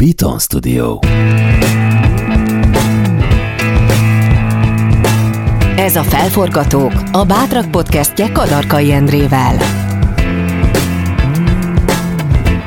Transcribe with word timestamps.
Beaton 0.00 0.38
Studio. 0.38 0.98
Ez 5.76 5.96
a 5.96 6.02
Felforgatók, 6.02 6.92
a 7.12 7.24
Bátrak 7.24 7.70
podcastje 7.70 8.32
Kadarkai 8.32 8.92
Endrével. 8.92 9.56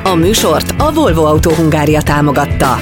A 0.02 0.14
műsort 0.14 0.74
a 0.78 0.92
Volvo 0.92 1.24
Autó 1.24 1.50
Hungária 1.50 2.02
támogatta. 2.02 2.76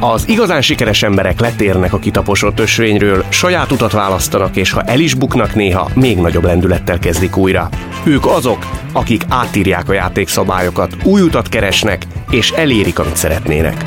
Az 0.00 0.28
igazán 0.28 0.62
sikeres 0.62 1.02
emberek 1.02 1.40
letérnek 1.40 1.92
a 1.92 1.98
kitaposott 1.98 2.58
ösvényről, 2.58 3.24
saját 3.28 3.72
utat 3.72 3.92
választanak, 3.92 4.56
és 4.56 4.70
ha 4.70 4.82
el 4.82 5.00
is 5.00 5.14
buknak 5.14 5.54
néha, 5.54 5.90
még 5.94 6.18
nagyobb 6.18 6.44
lendülettel 6.44 6.98
kezdik 6.98 7.36
újra. 7.36 7.68
Ők 8.06 8.26
azok, 8.26 8.66
akik 8.92 9.22
átírják 9.28 9.88
a 9.88 9.92
játékszabályokat, 9.92 10.96
új 11.02 11.20
utat 11.20 11.48
keresnek, 11.48 12.06
és 12.30 12.50
elérik, 12.50 12.98
amit 12.98 13.16
szeretnének. 13.16 13.84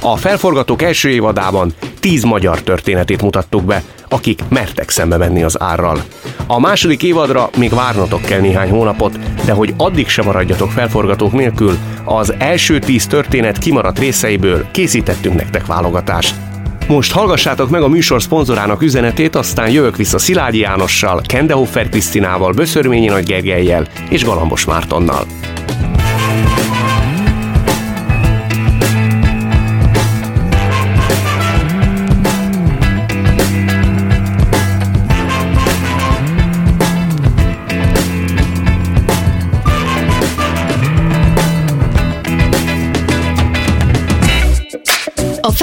A 0.00 0.16
felforgatók 0.16 0.82
első 0.82 1.08
évadában 1.08 1.72
tíz 2.00 2.22
magyar 2.22 2.62
történetét 2.62 3.22
mutattuk 3.22 3.64
be, 3.64 3.82
akik 4.08 4.40
mertek 4.48 4.90
szembe 4.90 5.16
menni 5.16 5.42
az 5.42 5.60
árral. 5.60 6.02
A 6.46 6.60
második 6.60 7.02
évadra 7.02 7.50
még 7.56 7.70
várnatok 7.74 8.22
kell 8.22 8.40
néhány 8.40 8.70
hónapot, 8.70 9.18
de 9.44 9.52
hogy 9.52 9.74
addig 9.76 10.08
sem 10.08 10.24
maradjatok 10.24 10.70
felforgatók 10.70 11.32
nélkül, 11.32 11.76
az 12.04 12.34
első 12.38 12.78
tíz 12.78 13.06
történet 13.06 13.58
kimaradt 13.58 13.98
részeiből 13.98 14.66
készítettünk 14.70 15.36
nektek 15.36 15.66
válogatást. 15.66 16.51
Most 16.92 17.12
hallgassátok 17.12 17.70
meg 17.70 17.82
a 17.82 17.88
műsor 17.88 18.22
szponzorának 18.22 18.82
üzenetét, 18.82 19.34
aztán 19.34 19.70
jövök 19.70 19.96
vissza 19.96 20.18
Szilágyi 20.18 20.58
Jánossal, 20.58 21.20
Kendehofer 21.26 21.88
Krisztinával, 21.88 22.52
Böszörményi 22.52 23.06
Nagy 23.06 23.24
Gergelyel 23.24 23.86
és 24.08 24.24
Galambos 24.24 24.64
Mártonnal. 24.64 25.26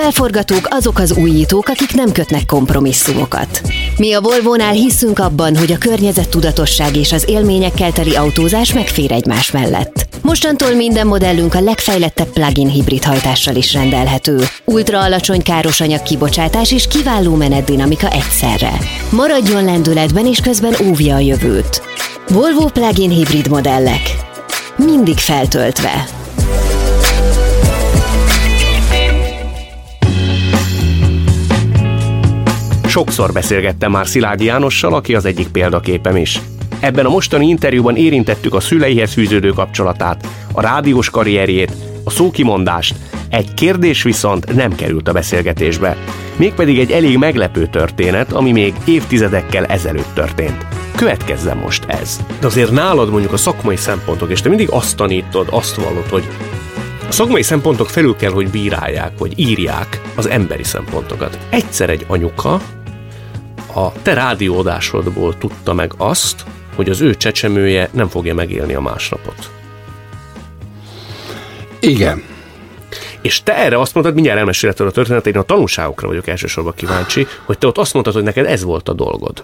Felforgatók 0.01 0.67
azok 0.69 0.99
az 0.99 1.11
újítók, 1.11 1.67
akik 1.67 1.93
nem 1.93 2.11
kötnek 2.11 2.45
kompromisszumokat. 2.45 3.61
Mi 3.97 4.13
a 4.13 4.21
Volvo-nál 4.21 4.73
hiszünk 4.73 5.19
abban, 5.19 5.57
hogy 5.57 5.71
a 5.71 5.77
környezettudatosság 5.77 6.95
és 6.95 7.11
az 7.11 7.25
élményekkel 7.27 7.91
teli 7.91 8.15
autózás 8.15 8.73
megfér 8.73 9.11
egymás 9.11 9.51
mellett. 9.51 10.07
Mostantól 10.21 10.73
minden 10.73 11.07
modellünk 11.07 11.53
a 11.53 11.61
legfejlettebb 11.61 12.27
plug-in 12.27 12.69
hibrid 12.69 13.03
hajtással 13.03 13.55
is 13.55 13.73
rendelhető. 13.73 14.43
Ultra 14.65 15.01
alacsony 15.01 15.41
károsanyag 15.41 16.03
kibocsátás 16.03 16.71
és 16.71 16.87
kiváló 16.87 17.35
menetdinamika 17.35 18.09
egyszerre. 18.09 18.71
Maradjon 19.09 19.63
lendületben 19.63 20.25
és 20.25 20.39
közben 20.39 20.73
óvja 20.87 21.15
a 21.15 21.19
jövőt. 21.19 21.81
Volvo 22.27 22.65
plug-in 22.65 23.09
hibrid 23.09 23.49
modellek. 23.49 24.01
Mindig 24.75 25.17
feltöltve. 25.17 26.18
Sokszor 32.89 33.31
beszélgettem 33.31 33.91
már 33.91 34.07
Szilágyi 34.07 34.45
Jánossal, 34.45 34.93
aki 34.93 35.15
az 35.15 35.25
egyik 35.25 35.47
példaképem 35.47 36.15
is. 36.15 36.39
Ebben 36.79 37.05
a 37.05 37.09
mostani 37.09 37.47
interjúban 37.47 37.95
érintettük 37.95 38.53
a 38.53 38.59
szüleihez 38.59 39.13
fűződő 39.13 39.49
kapcsolatát, 39.49 40.27
a 40.53 40.61
rádiós 40.61 41.09
karrierjét, 41.09 41.73
a 42.03 42.09
szókimondást, 42.09 42.95
egy 43.29 43.53
kérdés 43.53 44.03
viszont 44.03 44.55
nem 44.55 44.75
került 44.75 45.07
a 45.07 45.11
beszélgetésbe. 45.11 45.97
Mégpedig 46.35 46.79
egy 46.79 46.91
elég 46.91 47.17
meglepő 47.17 47.67
történet, 47.67 48.31
ami 48.31 48.51
még 48.51 48.73
évtizedekkel 48.85 49.65
ezelőtt 49.65 50.13
történt. 50.13 50.65
Következzen 50.95 51.57
most 51.57 51.85
ez. 51.85 52.19
De 52.39 52.47
azért 52.47 52.71
nálad 52.71 53.09
mondjuk 53.09 53.33
a 53.33 53.37
szakmai 53.37 53.75
szempontok, 53.75 54.29
és 54.29 54.41
te 54.41 54.49
mindig 54.49 54.69
azt 54.69 54.97
tanítod, 54.97 55.47
azt 55.51 55.75
vallod, 55.75 56.07
hogy 56.09 56.23
a 57.07 57.11
szakmai 57.11 57.43
szempontok 57.43 57.89
felül 57.89 58.15
kell, 58.15 58.31
hogy 58.31 58.49
bírálják, 58.49 59.17
vagy 59.17 59.39
írják 59.39 60.01
az 60.15 60.29
emberi 60.29 60.63
szempontokat. 60.63 61.39
Egyszer 61.49 61.89
egy 61.89 62.05
anyuka 62.07 62.61
a 63.73 63.91
te 64.01 64.13
rádiódásodból 64.13 65.37
tudta 65.37 65.73
meg 65.73 65.93
azt, 65.97 66.45
hogy 66.75 66.89
az 66.89 67.01
ő 67.01 67.15
csecsemője 67.15 67.89
nem 67.93 68.07
fogja 68.07 68.33
megélni 68.33 68.73
a 68.73 68.81
másnapot. 68.81 69.51
Igen. 71.79 72.23
És 73.21 73.43
te 73.43 73.55
erre 73.55 73.79
azt 73.79 73.93
mondtad, 73.93 74.15
mindjárt 74.15 74.39
elmesélted 74.39 74.87
a 74.87 74.91
történetet, 74.91 75.33
én 75.33 75.41
a 75.41 75.43
tanulságokra 75.43 76.07
vagyok 76.07 76.27
elsősorban 76.27 76.73
kíváncsi, 76.75 77.27
hogy 77.45 77.57
te 77.57 77.67
ott 77.67 77.77
azt 77.77 77.93
mondtad, 77.93 78.13
hogy 78.13 78.23
neked 78.23 78.45
ez 78.45 78.63
volt 78.63 78.89
a 78.89 78.93
dolgod. 78.93 79.43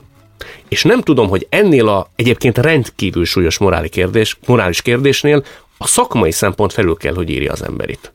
És 0.67 0.83
nem 0.83 1.01
tudom, 1.01 1.29
hogy 1.29 1.47
ennél 1.49 1.87
a 1.87 2.09
egyébként 2.15 2.57
rendkívül 2.57 3.25
súlyos 3.25 3.57
morális, 3.57 3.89
kérdés, 3.89 4.37
morális 4.45 4.81
kérdésnél 4.81 5.43
a 5.77 5.87
szakmai 5.87 6.31
szempont 6.31 6.73
felül 6.73 6.95
kell, 6.95 7.13
hogy 7.13 7.29
írja 7.29 7.51
az 7.51 7.63
emberit. 7.63 8.11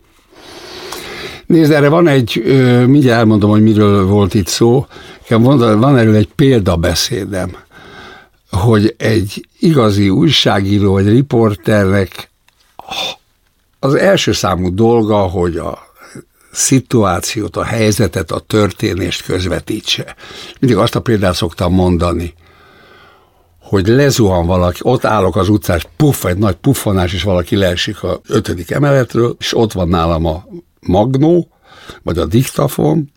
Nézd, 1.51 1.71
erre 1.71 1.89
van 1.89 2.07
egy, 2.07 2.43
mindjárt 2.87 3.19
elmondom, 3.19 3.51
hogy 3.51 3.63
miről 3.63 4.07
volt 4.07 4.35
itt 4.35 4.47
szó, 4.47 4.87
van, 5.29 5.99
erről 5.99 6.15
egy 6.15 6.29
példabeszédem, 6.35 7.57
hogy 8.51 8.95
egy 8.99 9.47
igazi 9.59 10.09
újságíró 10.09 10.93
vagy 10.93 11.09
riporternek 11.09 12.31
az 13.79 13.95
első 13.95 14.33
számú 14.33 14.75
dolga, 14.75 15.17
hogy 15.17 15.57
a 15.57 15.79
szituációt, 16.53 17.57
a 17.57 17.65
helyzetet, 17.65 18.31
a 18.31 18.39
történést 18.39 19.25
közvetítse. 19.25 20.15
Mindig 20.61 20.79
azt 20.79 20.95
a 20.95 21.01
példát 21.01 21.35
szoktam 21.35 21.73
mondani, 21.73 22.35
hogy 23.61 23.87
lezuhan 23.87 24.47
valaki, 24.47 24.79
ott 24.83 25.05
állok 25.05 25.37
az 25.37 25.49
utcán, 25.49 25.81
puff, 25.97 26.25
egy 26.25 26.39
nagy 26.39 26.57
puffanás, 26.57 27.13
és 27.13 27.23
valaki 27.23 27.57
leesik 27.57 28.03
a 28.03 28.21
ötödik 28.29 28.71
emeletről, 28.71 29.37
és 29.39 29.57
ott 29.57 29.73
van 29.73 29.89
nálam 29.89 30.27
a 30.27 30.45
magnó, 30.81 31.49
vagy 32.03 32.19
a 32.19 32.27
diktafon, 32.27 33.11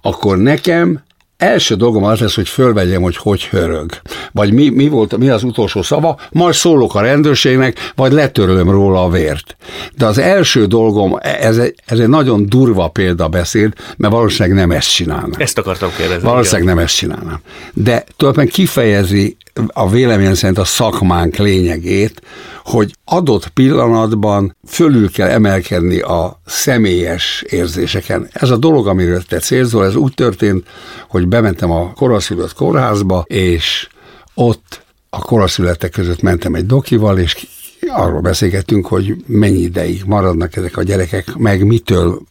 akkor 0.00 0.38
nekem 0.38 1.02
első 1.38 1.74
dolgom 1.74 2.04
az 2.04 2.20
lesz, 2.20 2.34
hogy 2.34 2.48
fölvegyem, 2.48 3.02
hogy 3.02 3.16
hogy 3.16 3.44
hörög. 3.44 3.90
Vagy 4.32 4.52
mi, 4.52 4.68
mi 4.68 4.88
volt, 4.88 5.16
mi 5.16 5.28
az 5.28 5.42
utolsó 5.42 5.82
szava, 5.82 6.18
majd 6.30 6.54
szólok 6.54 6.94
a 6.94 7.00
rendőrségnek, 7.00 7.92
vagy 7.94 8.12
letörlöm 8.12 8.70
róla 8.70 9.04
a 9.04 9.08
vért. 9.08 9.56
De 9.96 10.06
az 10.06 10.18
első 10.18 10.66
dolgom, 10.66 11.18
ez 11.20 11.58
egy, 11.58 11.74
ez 11.86 11.98
egy 11.98 12.08
nagyon 12.08 12.46
durva 12.48 12.88
példabeszéd, 12.88 13.72
mert 13.96 14.12
valószínűleg 14.12 14.58
nem 14.58 14.70
ezt 14.70 14.94
csinálnám. 14.94 15.30
Ezt 15.36 15.58
akartam 15.58 15.90
kérdezni. 15.96 16.28
Valószínűleg 16.28 16.62
igen. 16.62 16.74
nem 16.74 16.84
ezt 16.84 16.96
csinálnám. 16.96 17.40
De 17.72 18.04
tulajdonképpen 18.16 18.64
kifejezi 18.64 19.36
a 19.66 19.90
vélemény 19.90 20.34
szerint 20.34 20.58
a 20.58 20.64
szakmánk 20.64 21.36
lényegét, 21.36 22.22
hogy 22.64 22.94
adott 23.04 23.48
pillanatban 23.48 24.56
fölül 24.66 25.10
kell 25.10 25.28
emelkedni 25.28 26.00
a 26.00 26.40
személyes 26.46 27.44
érzéseken. 27.48 28.28
Ez 28.32 28.50
a 28.50 28.56
dolog, 28.56 28.86
amiről 28.86 29.22
te 29.22 29.38
célzol, 29.38 29.84
ez 29.84 29.94
úgy 29.94 30.14
történt, 30.14 30.66
hogy 31.08 31.27
bementem 31.28 31.70
a 31.70 31.92
koraszülött 31.92 32.52
kórházba, 32.52 33.24
és 33.26 33.88
ott 34.34 34.82
a 35.10 35.18
koraszületek 35.18 35.90
között 35.90 36.22
mentem 36.22 36.54
egy 36.54 36.66
dokival, 36.66 37.18
és 37.18 37.46
arról 37.86 38.20
beszélgettünk, 38.20 38.86
hogy 38.86 39.14
mennyi 39.26 39.58
ideig 39.58 40.02
maradnak 40.06 40.56
ezek 40.56 40.76
a 40.76 40.82
gyerekek, 40.82 41.34
meg 41.36 41.66
mitől 41.66 42.22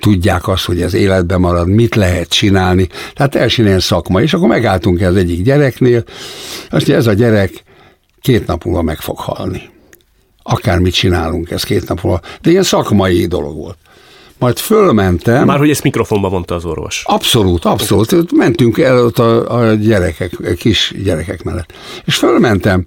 tudják 0.00 0.48
azt, 0.48 0.64
hogy 0.64 0.82
ez 0.82 0.94
életben 0.94 1.40
marad, 1.40 1.68
mit 1.68 1.94
lehet 1.94 2.28
csinálni. 2.28 2.88
Tehát 3.14 3.58
ilyen 3.58 3.80
szakma. 3.80 4.22
És 4.22 4.34
akkor 4.34 4.48
megálltunk 4.48 5.00
az 5.00 5.16
egyik 5.16 5.42
gyereknél, 5.42 6.04
azt 6.62 6.70
mondja, 6.70 6.96
ez 6.96 7.06
a 7.06 7.12
gyerek 7.12 7.62
két 8.20 8.46
nap 8.46 8.64
múlva 8.64 8.82
meg 8.82 8.98
fog 8.98 9.18
halni. 9.18 9.70
Akármit 10.42 10.94
csinálunk, 10.94 11.50
ez 11.50 11.62
két 11.62 11.88
nap 11.88 12.02
múlva. 12.02 12.20
De 12.40 12.50
ilyen 12.50 12.62
szakmai 12.62 13.26
dolog 13.26 13.56
volt. 13.56 13.78
Majd 14.38 14.58
fölmentem. 14.58 15.44
Már 15.44 15.58
hogy 15.58 15.70
ezt 15.70 15.82
mikrofonba 15.82 16.28
mondta 16.28 16.54
az 16.54 16.64
orvos. 16.64 17.02
Abszolút, 17.06 17.64
abszolút. 17.64 18.32
Mentünk 18.32 18.78
el 18.78 19.04
ott 19.04 19.18
a, 19.18 19.58
a 19.58 19.74
gyerekek, 19.74 20.32
a 20.44 20.52
kis 20.54 20.94
gyerekek 21.04 21.42
mellett. 21.42 21.72
És 22.04 22.16
fölmentem, 22.16 22.86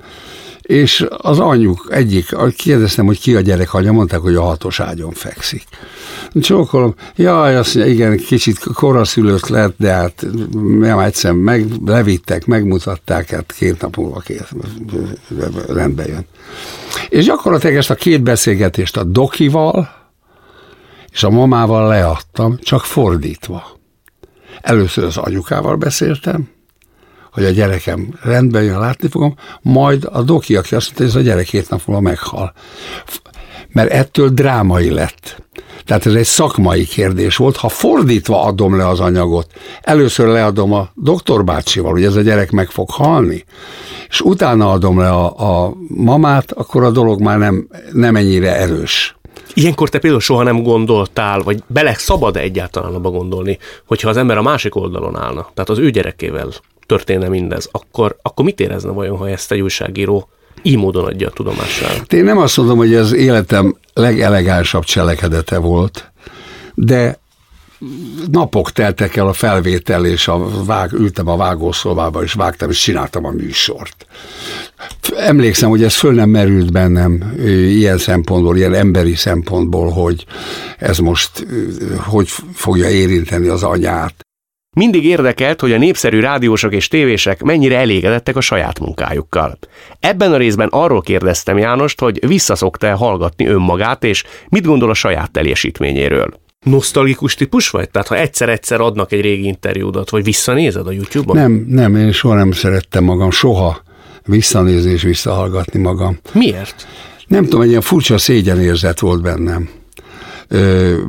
és 0.62 1.06
az 1.18 1.39
anyjuk 1.39 1.88
egyik, 1.89 2.36
kérdeztem, 2.57 3.06
hogy 3.06 3.19
ki 3.19 3.36
a 3.36 3.39
gyerek 3.39 3.74
anya, 3.74 3.92
mondták, 3.92 4.19
hogy 4.19 4.36
a 4.36 4.42
hatos 4.42 4.80
ágyon 4.80 5.12
fekszik. 5.12 5.63
Csókolom, 6.42 6.95
jaj, 7.15 7.56
azt 7.56 7.75
mondja, 7.75 7.94
igen, 7.94 8.18
kicsit 8.18 8.59
koraszülött 8.74 9.48
lett, 9.48 9.74
de 9.77 9.92
hát 9.92 10.25
nem 10.80 11.00
egyszer 11.00 11.31
meg, 11.31 11.65
levittek, 11.86 12.45
megmutatták, 12.45 13.30
hát 13.30 13.53
két 13.57 13.81
nap 13.81 13.95
múlva 13.95 14.19
két, 14.19 14.48
rendbe 15.68 16.07
jön. 16.07 16.25
És 17.09 17.25
gyakorlatilag 17.25 17.75
ezt 17.75 17.89
a 17.89 17.95
két 17.95 18.21
beszélgetést 18.21 18.98
a 18.98 19.03
dokival 19.03 20.00
és 21.12 21.24
a 21.24 21.30
mamával 21.30 21.88
leadtam, 21.88 22.58
csak 22.62 22.84
fordítva. 22.84 23.80
Először 24.62 25.04
az 25.04 25.18
anyukával 25.18 25.75
beszéltem, 25.75 26.50
hogy 27.31 27.46
a 27.46 27.50
gyerekem 27.50 28.19
rendben 28.24 28.63
jön, 28.63 28.80
látni 28.80 29.08
fogom, 29.08 29.36
majd 29.62 30.10
a 30.12 30.22
doki, 30.22 30.56
aki 30.56 30.75
azt 30.75 30.86
mondta, 30.86 31.04
hogy 31.04 31.12
ez 31.12 31.28
a 31.28 31.30
gyerek 31.30 31.46
két 31.46 31.69
nap 31.69 31.81
múlva 31.86 32.02
meghal. 32.02 32.54
Mert 33.69 33.92
ettől 33.92 34.30
drámai 34.30 34.90
lett. 34.90 35.44
Tehát 35.86 36.06
ez 36.06 36.13
egy 36.13 36.25
szakmai 36.25 36.86
kérdés 36.86 37.36
volt. 37.36 37.56
Ha 37.56 37.69
fordítva 37.69 38.44
adom 38.44 38.78
le 38.78 38.88
az 38.88 39.00
anyagot, 39.00 39.52
először 39.81 40.28
leadom 40.28 40.74
a 40.74 40.90
doktor 40.96 41.44
bácsival, 41.44 41.92
hogy 41.92 42.04
ez 42.04 42.16
a 42.16 42.22
gyerek 42.22 42.52
meg 42.52 42.69
fog 42.69 42.90
halni, 42.90 43.44
és 44.08 44.22
utána 44.22 44.72
adom 44.72 45.00
le 45.00 45.10
a, 45.10 45.66
a 45.66 45.74
mamát, 45.88 46.52
akkor 46.52 46.84
a 46.84 46.92
dolog 46.92 47.22
már 47.22 47.38
nem, 47.38 47.68
nem 47.92 48.16
ennyire 48.16 48.56
erős. 48.56 49.16
Ilyenkor 49.53 49.89
te 49.89 50.00
például 50.00 50.21
soha 50.21 50.44
nem 50.44 50.63
gondoltál, 50.63 51.39
vagy 51.39 51.63
bele 51.68 51.94
szabad 51.94 52.38
egyáltalán 52.38 52.94
abba 52.94 53.09
gondolni, 53.09 53.57
hogyha 53.86 54.09
az 54.09 54.18
ember 54.18 54.38
a 54.38 54.42
másik 54.42 54.75
oldalon 54.75 55.18
állna, 55.18 55.50
tehát 55.53 55.69
az 55.69 55.77
ő 55.77 55.89
gyerekével 55.89 56.50
történne 56.86 57.27
mindez, 57.27 57.69
akkor, 57.71 58.15
akkor 58.21 58.45
mit 58.45 58.59
érezne 58.59 58.92
vajon, 58.92 59.18
ha 59.18 59.30
ezt 59.30 59.51
egy 59.51 59.62
újságíró 59.62 60.30
így 60.62 60.77
módon 60.77 61.06
adja 61.06 61.27
a 61.27 61.31
tudomására? 61.31 62.01
Én 62.09 62.24
nem 62.24 62.38
azt 62.38 62.57
mondom, 62.57 62.77
hogy 62.77 62.94
ez 62.94 63.13
életem 63.13 63.75
legelegánsabb 63.94 64.83
cselekedete 64.83 65.57
volt, 65.57 66.12
de 66.74 67.19
napok 68.31 68.72
teltek 68.72 69.16
el 69.16 69.28
a 69.28 69.33
felvétel, 69.33 70.06
és 70.06 70.28
a 70.28 70.63
vág, 70.66 70.92
ültem 70.92 71.28
a 71.28 71.38
vágószobába, 71.38 72.24
és 72.24 72.33
vágtam, 72.33 72.69
és 72.69 72.80
csináltam 72.81 73.25
a 73.25 73.31
műsort. 73.31 74.06
Emlékszem, 75.18 75.69
hogy 75.69 75.83
ez 75.83 75.95
föl 75.95 76.13
nem 76.13 76.30
merült 76.30 76.72
bennem 76.72 77.33
ilyen 77.48 77.98
szempontból, 77.98 78.57
ilyen 78.57 78.74
emberi 78.74 79.16
szempontból, 79.16 79.89
hogy 79.89 80.25
ez 80.78 80.98
most 80.98 81.45
hogy 81.98 82.30
fogja 82.54 82.89
érinteni 82.89 83.48
az 83.48 83.63
anyát. 83.63 84.25
Mindig 84.75 85.06
érdekelt, 85.06 85.60
hogy 85.60 85.72
a 85.72 85.77
népszerű 85.77 86.19
rádiósok 86.19 86.74
és 86.74 86.88
tévések 86.88 87.42
mennyire 87.42 87.77
elégedettek 87.77 88.36
a 88.36 88.42
saját 88.42 88.80
munkájukkal. 88.80 89.57
Ebben 90.00 90.34
a 90.34 90.38
részben 90.38 90.68
arról 90.72 91.01
kérdeztem 91.01 91.57
Jánost, 91.57 92.00
hogy 92.00 92.27
visszaszokta-e 92.27 92.92
hallgatni 92.92 93.45
önmagát, 93.48 94.04
és 94.04 94.24
mit 94.50 94.66
gondol 94.66 94.89
a 94.89 94.94
saját 94.94 95.31
teljesítményéről. 95.31 96.40
Nosztalgikus 96.66 97.36
típus 97.36 97.69
vagy? 97.69 97.90
Tehát 97.90 98.08
ha 98.08 98.18
egyszer-egyszer 98.18 98.81
adnak 98.81 99.12
egy 99.12 99.22
régi 99.22 99.46
interjúdat, 99.46 100.10
vagy 100.10 100.24
visszanézed 100.24 100.88
a 100.88 100.92
YouTube-on? 100.92 101.38
Nem, 101.38 101.66
nem, 101.68 101.96
én 101.96 102.12
soha 102.12 102.36
nem 102.36 102.52
szerettem 102.52 103.04
magam, 103.04 103.31
soha 103.31 103.84
visszanézni 104.25 104.92
és 104.92 105.02
visszahallgatni 105.02 105.80
magam. 105.80 106.19
Miért? 106.34 106.88
Nem 107.28 107.44
tudom, 107.44 107.62
egy 107.62 107.69
ilyen 107.69 107.81
furcsa 107.81 108.18
szégyenérzet 108.18 109.00
volt 109.00 109.22
bennem 109.22 109.69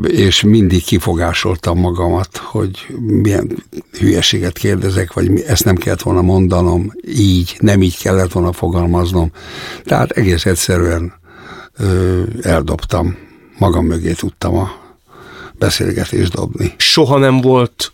és 0.03 0.43
mindig 0.43 0.85
kifogásoltam 0.85 1.79
magamat, 1.79 2.37
hogy 2.37 2.87
milyen 3.07 3.65
hülyeséget 3.99 4.59
kérdezek, 4.59 5.13
vagy 5.13 5.41
ezt 5.47 5.65
nem 5.65 5.75
kellett 5.75 6.03
volna 6.03 6.23
mondanom, 6.23 6.93
így, 7.07 7.57
nem 7.61 7.83
így 7.83 7.99
kellett 7.99 8.33
volna 8.33 8.53
fogalmaznom. 8.53 9.33
Tehát 9.85 10.11
egész 10.11 10.47
egyszerűen 10.47 11.13
eldobtam, 12.43 13.17
magam 13.59 13.87
mögé 13.87 14.13
tudtam 14.13 14.57
a 14.57 14.82
beszélgetést 15.63 16.33
dobni. 16.33 16.75
Soha 16.77 17.19
nem 17.19 17.41
volt 17.41 17.93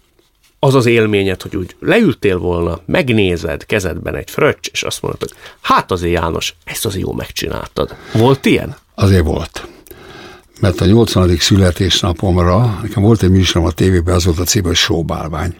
az 0.58 0.74
az 0.74 0.86
élményed, 0.86 1.42
hogy 1.42 1.56
úgy 1.56 1.76
leültél 1.80 2.38
volna, 2.38 2.80
megnézed 2.86 3.66
kezedben 3.66 4.14
egy 4.14 4.30
fröccs, 4.30 4.68
és 4.72 4.82
azt 4.82 5.02
mondod, 5.02 5.20
hogy 5.20 5.32
hát 5.60 5.90
azért 5.90 6.12
János, 6.12 6.54
ezt 6.64 6.86
azért 6.86 7.04
jó 7.04 7.12
megcsináltad. 7.12 7.94
Volt 8.12 8.46
ilyen? 8.46 8.76
Azért 8.94 9.24
volt 9.24 9.66
mert 10.60 10.80
a 10.80 10.84
80. 10.84 11.36
születésnapomra, 11.36 12.78
nekem 12.82 13.02
volt 13.02 13.22
egy 13.22 13.30
műsorom 13.30 13.66
a 13.66 13.70
tévében, 13.70 14.14
az 14.14 14.24
volt 14.24 14.38
a 14.38 14.44
cím, 14.44 14.64
hogy 14.64 14.74
Sóbálvány. 14.74 15.54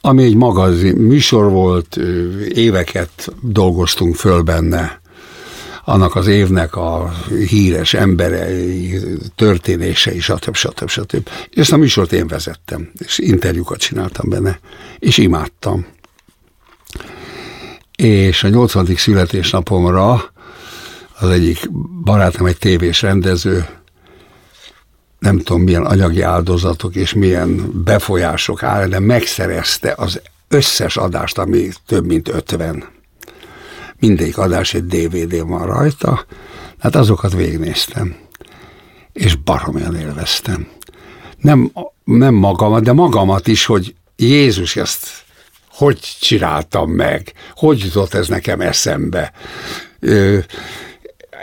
Ami 0.00 0.22
egy 0.22 0.34
magazin 0.34 0.96
műsor 0.96 1.50
volt, 1.50 1.96
éveket 2.48 3.34
dolgoztunk 3.42 4.14
föl 4.14 4.42
benne, 4.42 4.99
annak 5.84 6.14
az 6.14 6.26
évnek 6.26 6.76
a 6.76 7.12
híres 7.48 7.94
emberei, 7.94 8.98
történései, 9.36 10.20
stb. 10.20 10.54
stb. 10.54 10.88
stb. 10.88 11.28
És 11.50 11.56
ezt 11.56 11.72
a 11.72 11.76
műsort 11.76 12.12
én 12.12 12.26
vezettem, 12.26 12.90
és 12.98 13.18
interjúkat 13.18 13.78
csináltam 13.78 14.28
benne, 14.28 14.60
és 14.98 15.18
imádtam. 15.18 15.86
És 17.96 18.44
a 18.44 18.48
80. 18.48 18.86
születésnapomra 18.96 20.32
az 21.18 21.28
egyik 21.28 21.70
barátom, 22.04 22.46
egy 22.46 22.58
tévés 22.58 23.02
rendező, 23.02 23.66
nem 25.18 25.38
tudom 25.38 25.62
milyen 25.62 25.84
anyagi 25.84 26.20
áldozatok 26.20 26.94
és 26.94 27.12
milyen 27.12 27.82
befolyások 27.84 28.62
áll, 28.62 28.86
de 28.86 28.98
megszerezte 28.98 29.94
az 29.96 30.20
összes 30.48 30.96
adást, 30.96 31.38
ami 31.38 31.68
több 31.86 32.06
mint 32.06 32.28
ötven. 32.28 32.84
Mindegyik 34.00 34.38
adás 34.38 34.74
egy 34.74 34.86
DVD 34.86 35.46
van 35.46 35.66
rajta, 35.66 36.26
hát 36.78 36.96
azokat 36.96 37.32
végignéztem. 37.32 38.16
És 39.12 39.34
baromyan 39.34 39.96
élveztem. 39.96 40.68
Nem, 41.36 41.72
nem 42.04 42.34
magamat, 42.34 42.82
de 42.82 42.92
magamat 42.92 43.46
is, 43.46 43.64
hogy 43.64 43.94
Jézus 44.16 44.76
ezt 44.76 45.08
hogy 45.68 45.98
csináltam 46.20 46.90
meg, 46.90 47.32
hogy 47.54 47.78
jutott 47.78 48.14
ez 48.14 48.28
nekem 48.28 48.60
eszembe 48.60 49.32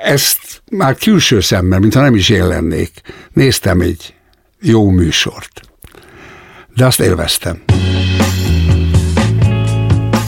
ezt 0.04 0.62
már 0.72 0.96
külső 0.96 1.40
szemmel, 1.40 1.80
mintha 1.80 2.02
nem 2.02 2.16
is 2.16 2.30
én 2.30 2.48
lennék, 2.48 3.02
néztem 3.34 3.82
egy 3.82 4.14
jó 4.62 4.90
műsort. 4.90 5.62
De 6.76 6.86
azt 6.86 7.00
élveztem. 7.00 7.64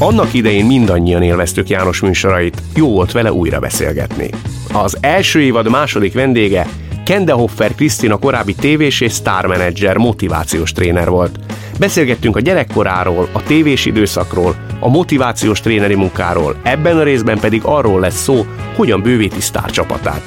Annak 0.01 0.33
idején 0.33 0.65
mindannyian 0.65 1.21
élveztük 1.21 1.69
János 1.69 1.99
műsorait, 1.99 2.61
jó 2.75 2.91
volt 2.91 3.11
vele 3.11 3.31
újra 3.31 3.59
beszélgetni. 3.59 4.29
Az 4.73 4.97
első 5.01 5.41
évad 5.41 5.69
második 5.69 6.13
vendége 6.13 6.67
Kendehoffer 7.05 7.75
Krisztina 7.75 8.17
korábbi 8.17 8.55
tévés 8.55 9.01
és 9.01 9.11
sztármenedzser, 9.11 9.97
motivációs 9.97 10.71
tréner 10.71 11.09
volt. 11.09 11.39
Beszélgettünk 11.79 12.35
a 12.35 12.39
gyerekkoráról, 12.39 13.29
a 13.31 13.43
tévés 13.43 13.85
időszakról, 13.85 14.55
a 14.79 14.89
motivációs 14.89 15.59
tréneri 15.59 15.95
munkáról, 15.95 16.55
ebben 16.63 16.97
a 16.97 17.03
részben 17.03 17.39
pedig 17.39 17.61
arról 17.63 17.99
lesz 17.99 18.21
szó, 18.21 18.45
hogyan 18.75 19.01
bővíti 19.01 19.41
sztárcsapatát. 19.41 20.21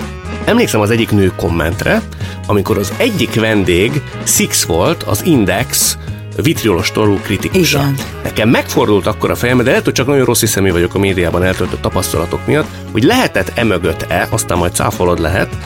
Emlékszem 0.44 0.80
az 0.80 0.90
egyik 0.90 1.10
nő 1.10 1.32
kommentre, 1.36 2.02
amikor 2.46 2.78
az 2.78 2.92
egyik 2.96 3.40
vendég 3.40 4.02
Six 4.24 4.64
volt, 4.64 5.02
az 5.02 5.24
Index 5.24 5.98
vitriolos 6.36 6.92
torú 6.92 7.18
kritikusa. 7.22 7.78
Igen. 7.78 7.94
Nekem 8.22 8.48
megfordult 8.48 9.06
akkor 9.06 9.30
a 9.30 9.34
fejem, 9.34 9.56
de 9.56 9.62
lehet, 9.62 9.84
hogy 9.84 9.92
csak 9.92 10.06
nagyon 10.06 10.24
rossz 10.24 10.40
hiszemű 10.40 10.70
vagyok 10.70 10.94
a 10.94 10.98
médiában 10.98 11.42
eltöltött 11.42 11.80
tapasztalatok 11.80 12.46
miatt, 12.46 12.68
hogy 12.92 13.02
lehetett 13.02 13.52
emögött-e, 13.54 14.26
aztán 14.30 14.58
majd 14.58 14.74
cáfolod 14.74 15.18
lehet, 15.18 15.56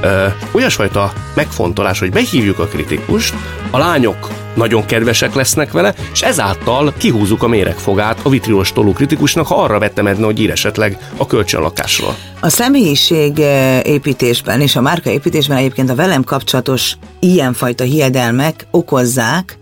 ö, 0.00 0.26
olyasfajta 0.52 1.12
megfontolás, 1.34 1.98
hogy 1.98 2.10
behívjuk 2.10 2.58
a 2.58 2.66
kritikust, 2.66 3.34
a 3.70 3.78
lányok 3.78 4.28
nagyon 4.54 4.86
kedvesek 4.86 5.34
lesznek 5.34 5.72
vele, 5.72 5.94
és 6.12 6.22
ezáltal 6.22 6.92
kihúzzuk 6.96 7.42
a 7.42 7.48
méregfogát 7.48 8.18
a 8.22 8.28
vitrilos 8.28 8.72
toló 8.72 8.92
kritikusnak, 8.92 9.46
ha 9.46 9.62
arra 9.62 9.78
vettem 9.78 10.06
edne, 10.06 10.24
hogy 10.24 10.40
ír 10.40 10.50
esetleg 10.50 10.98
a 11.16 11.26
kölcsönlakásról. 11.26 12.16
A 12.40 12.48
személyiség 12.48 13.38
építésben 13.82 14.60
és 14.60 14.76
a 14.76 14.80
márka 14.80 15.10
építésben 15.10 15.56
egyébként 15.56 15.90
a 15.90 15.94
velem 15.94 16.24
kapcsolatos 16.24 16.96
ilyenfajta 17.20 17.84
hiedelmek 17.84 18.66
okozzák 18.70 19.58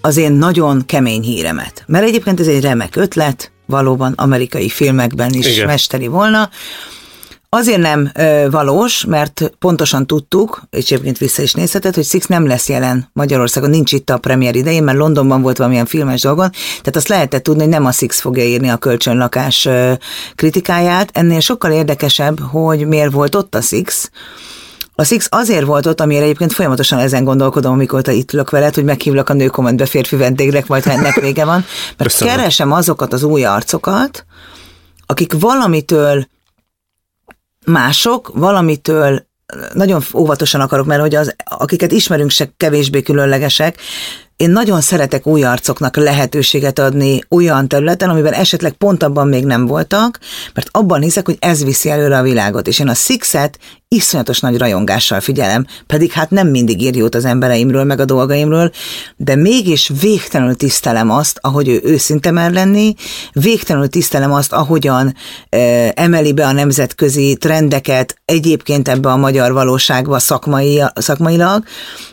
az 0.00 0.16
én 0.16 0.32
nagyon 0.32 0.86
kemény 0.86 1.22
híremet. 1.22 1.84
Mert 1.86 2.04
egyébként 2.04 2.40
ez 2.40 2.46
egy 2.46 2.60
remek 2.60 2.96
ötlet, 2.96 3.52
valóban 3.66 4.12
amerikai 4.16 4.68
filmekben 4.68 5.32
is 5.32 5.46
Igen. 5.46 5.66
mesteri 5.66 6.06
volna, 6.06 6.50
Azért 7.52 7.80
nem 7.80 8.10
ö, 8.14 8.46
valós, 8.50 9.04
mert 9.04 9.52
pontosan 9.58 10.06
tudtuk, 10.06 10.62
és 10.70 10.90
egyébként 10.90 11.18
vissza 11.18 11.42
is 11.42 11.52
nézheted, 11.52 11.94
hogy 11.94 12.04
Six 12.04 12.26
nem 12.26 12.46
lesz 12.46 12.68
jelen 12.68 13.10
Magyarországon, 13.12 13.70
nincs 13.70 13.92
itt 13.92 14.10
a 14.10 14.18
premier 14.18 14.54
idején, 14.54 14.82
mert 14.82 14.98
Londonban 14.98 15.42
volt 15.42 15.56
valamilyen 15.56 15.86
filmes 15.86 16.20
dolgon, 16.20 16.50
tehát 16.50 16.96
azt 16.96 17.08
lehetett 17.08 17.42
tudni, 17.42 17.62
hogy 17.62 17.70
nem 17.70 17.86
a 17.86 17.92
Six 17.92 18.20
fogja 18.20 18.44
írni 18.44 18.68
a 18.68 18.76
kölcsönlakás 18.76 19.64
ö, 19.64 19.92
kritikáját. 20.34 21.10
Ennél 21.12 21.40
sokkal 21.40 21.72
érdekesebb, 21.72 22.40
hogy 22.40 22.86
miért 22.86 23.12
volt 23.12 23.34
ott 23.34 23.54
a 23.54 23.60
Six, 23.60 24.10
a 25.00 25.04
Six 25.04 25.26
azért 25.30 25.64
volt 25.64 25.86
ott, 25.86 26.00
amire 26.00 26.22
egyébként 26.22 26.52
folyamatosan 26.52 26.98
ezen 26.98 27.24
gondolkodom, 27.24 27.72
amikor 27.72 28.02
te 28.02 28.12
itt 28.12 28.32
ülök 28.32 28.50
veled, 28.50 28.74
hogy 28.74 28.84
meghívlak 28.84 29.28
a 29.28 29.32
nőkommentbe 29.32 29.86
férfi 29.86 30.16
vendégnek, 30.16 30.66
majd 30.66 30.84
ha 30.84 30.90
ennek 30.90 31.20
vége 31.20 31.44
van. 31.44 31.64
Mert 31.96 32.10
Köszönöm. 32.10 32.34
keresem 32.34 32.72
azokat 32.72 33.12
az 33.12 33.22
új 33.22 33.44
arcokat, 33.44 34.24
akik 35.06 35.32
valamitől 35.32 36.26
mások 37.64 38.30
valamitől 38.34 39.26
nagyon 39.72 40.02
óvatosan 40.14 40.60
akarok, 40.60 40.86
mert 40.86 41.00
hogy 41.00 41.14
az, 41.14 41.34
akiket 41.44 41.92
ismerünk 41.92 42.30
se 42.30 42.52
kevésbé 42.56 43.02
különlegesek, 43.02 43.76
én 44.40 44.50
nagyon 44.50 44.80
szeretek 44.80 45.26
új 45.26 45.44
arcoknak 45.44 45.96
lehetőséget 45.96 46.78
adni 46.78 47.20
olyan 47.28 47.68
területen, 47.68 48.08
amiben 48.10 48.32
esetleg 48.32 48.72
pont 48.72 49.02
abban 49.02 49.28
még 49.28 49.44
nem 49.44 49.66
voltak, 49.66 50.18
mert 50.54 50.68
abban 50.70 51.00
hiszek, 51.00 51.26
hogy 51.26 51.36
ez 51.40 51.64
viszi 51.64 51.90
előre 51.90 52.18
a 52.18 52.22
világot, 52.22 52.66
és 52.66 52.78
én 52.78 52.88
a 52.88 52.94
Sixet 52.94 53.58
iszonyatos 53.88 54.40
nagy 54.40 54.58
rajongással 54.58 55.20
figyelem, 55.20 55.66
pedig 55.86 56.12
hát 56.12 56.30
nem 56.30 56.48
mindig 56.48 56.82
ír 56.82 56.96
jót 56.96 57.14
az 57.14 57.24
embereimről, 57.24 57.84
meg 57.84 58.00
a 58.00 58.04
dolgaimról, 58.04 58.72
de 59.16 59.36
mégis 59.36 59.90
végtelenül 60.00 60.56
tisztelem 60.56 61.10
azt, 61.10 61.38
ahogy 61.40 61.68
ő 61.68 61.80
őszinte 61.84 62.30
mer 62.30 62.52
lenni, 62.52 62.94
végtelenül 63.32 63.88
tisztelem 63.88 64.32
azt, 64.32 64.52
ahogyan 64.52 65.14
e, 65.48 65.92
emeli 65.96 66.32
be 66.32 66.46
a 66.46 66.52
nemzetközi 66.52 67.36
trendeket 67.40 68.16
egyébként 68.24 68.88
ebbe 68.88 69.08
a 69.08 69.16
magyar 69.16 69.52
valóságba 69.52 70.18
szakmai, 70.18 70.82
szakmailag, 70.94 71.64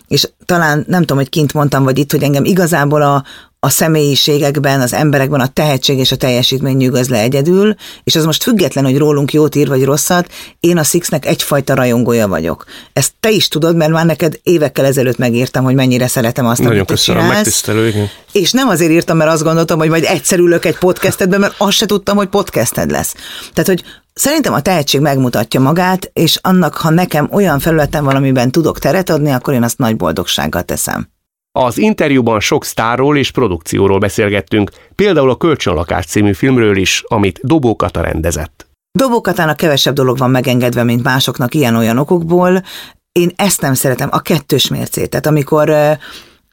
és 0.07 0.29
talán 0.45 0.85
nem 0.87 0.99
tudom, 0.99 1.17
hogy 1.17 1.29
kint 1.29 1.53
mondtam, 1.53 1.83
vagy 1.83 1.97
itt, 1.97 2.11
hogy 2.11 2.23
engem 2.23 2.45
igazából 2.45 3.01
a, 3.01 3.23
a 3.59 3.69
személyiségekben, 3.69 4.81
az 4.81 4.93
emberekben 4.93 5.39
a 5.39 5.47
tehetség 5.47 5.97
és 5.97 6.11
a 6.11 6.15
teljesítmény 6.15 6.77
nyugoz 6.77 7.09
le 7.09 7.19
egyedül, 7.19 7.75
és 8.03 8.15
az 8.15 8.25
most 8.25 8.43
független, 8.43 8.83
hogy 8.83 8.97
rólunk 8.97 9.33
jót 9.33 9.55
ír 9.55 9.67
vagy 9.67 9.83
rosszat, 9.83 10.31
én 10.59 10.77
a 10.77 10.83
Sixnek 10.83 11.25
egyfajta 11.25 11.73
rajongója 11.73 12.27
vagyok. 12.27 12.65
Ezt 12.93 13.11
te 13.19 13.29
is 13.29 13.47
tudod, 13.47 13.75
mert 13.75 13.91
már 13.91 14.05
neked 14.05 14.39
évekkel 14.43 14.85
ezelőtt 14.85 15.17
megírtam, 15.17 15.63
hogy 15.63 15.75
mennyire 15.75 16.07
szeretem 16.07 16.45
azt, 16.45 16.59
Nagyon 16.59 16.75
amit 16.75 16.87
köszönöm, 16.87 17.21
csinálsz. 17.21 17.37
megtisztelő, 17.37 17.87
igen. 17.87 18.09
És 18.31 18.51
nem 18.51 18.67
azért 18.67 18.91
írtam, 18.91 19.17
mert 19.17 19.31
azt 19.31 19.43
gondoltam, 19.43 19.79
hogy 19.79 19.89
majd 19.89 20.03
egyszer 20.03 20.39
ülök 20.39 20.65
egy 20.65 20.77
podcastedben, 20.77 21.39
mert 21.39 21.55
azt 21.57 21.77
se 21.77 21.85
tudtam, 21.85 22.17
hogy 22.17 22.27
podcasted 22.27 22.91
lesz. 22.91 23.15
Tehát, 23.53 23.69
hogy 23.69 23.83
Szerintem 24.17 24.53
a 24.53 24.61
tehetség 24.61 25.01
megmutatja 25.01 25.59
magát, 25.59 26.09
és 26.13 26.39
annak, 26.41 26.75
ha 26.75 26.89
nekem 26.89 27.29
olyan 27.31 27.59
felületen 27.59 28.03
valamiben 28.03 28.51
tudok 28.51 28.79
teret 28.79 29.09
adni, 29.09 29.31
akkor 29.31 29.53
én 29.53 29.63
azt 29.63 29.77
nagy 29.77 29.95
boldogsággal 29.95 30.63
teszem. 30.63 31.07
Az 31.51 31.77
interjúban 31.77 32.39
sok 32.39 32.65
sztárról 32.65 33.17
és 33.17 33.31
produkcióról 33.31 33.99
beszélgettünk, 33.99 34.71
például 34.95 35.29
a 35.29 35.35
Kölcsönlakás 35.35 36.05
című 36.05 36.33
filmről 36.33 36.77
is, 36.77 37.03
amit 37.07 37.39
Dobó 37.43 37.75
Kata 37.75 38.01
rendezett. 38.01 38.67
Dobó 38.91 39.21
Katának 39.21 39.57
kevesebb 39.57 39.93
dolog 39.93 40.17
van 40.17 40.29
megengedve, 40.29 40.83
mint 40.83 41.03
másoknak 41.03 41.53
ilyen-olyan 41.53 41.97
okokból. 41.97 42.63
Én 43.11 43.31
ezt 43.35 43.61
nem 43.61 43.73
szeretem, 43.73 44.09
a 44.11 44.19
kettős 44.19 44.67
mércét. 44.67 45.09
Tehát 45.09 45.25
amikor 45.25 45.97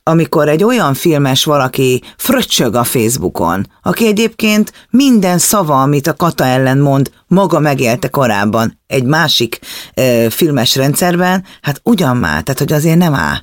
amikor 0.07 0.49
egy 0.49 0.65
olyan 0.65 0.95
filmes 0.95 1.45
valaki 1.45 2.03
fröccsög 2.17 2.75
a 2.75 2.85
Facebookon, 2.85 3.67
aki 3.83 4.07
egyébként 4.07 4.73
minden 4.91 5.39
szava, 5.39 5.83
amit 5.83 6.07
a 6.07 6.15
Kata 6.15 6.45
ellen 6.45 6.79
mond, 6.79 7.11
maga 7.35 7.61
megélte 7.61 8.09
korábban 8.09 8.79
egy 8.87 9.05
másik 9.05 9.59
e, 9.95 10.31
filmes 10.31 10.77
rendszerben, 10.77 11.45
hát 11.63 11.81
ugyan 11.83 12.17
már, 12.17 12.43
tehát 12.43 12.59
hogy 12.59 12.73
azért 12.73 12.99
nem 12.99 13.15
áll. 13.15 13.37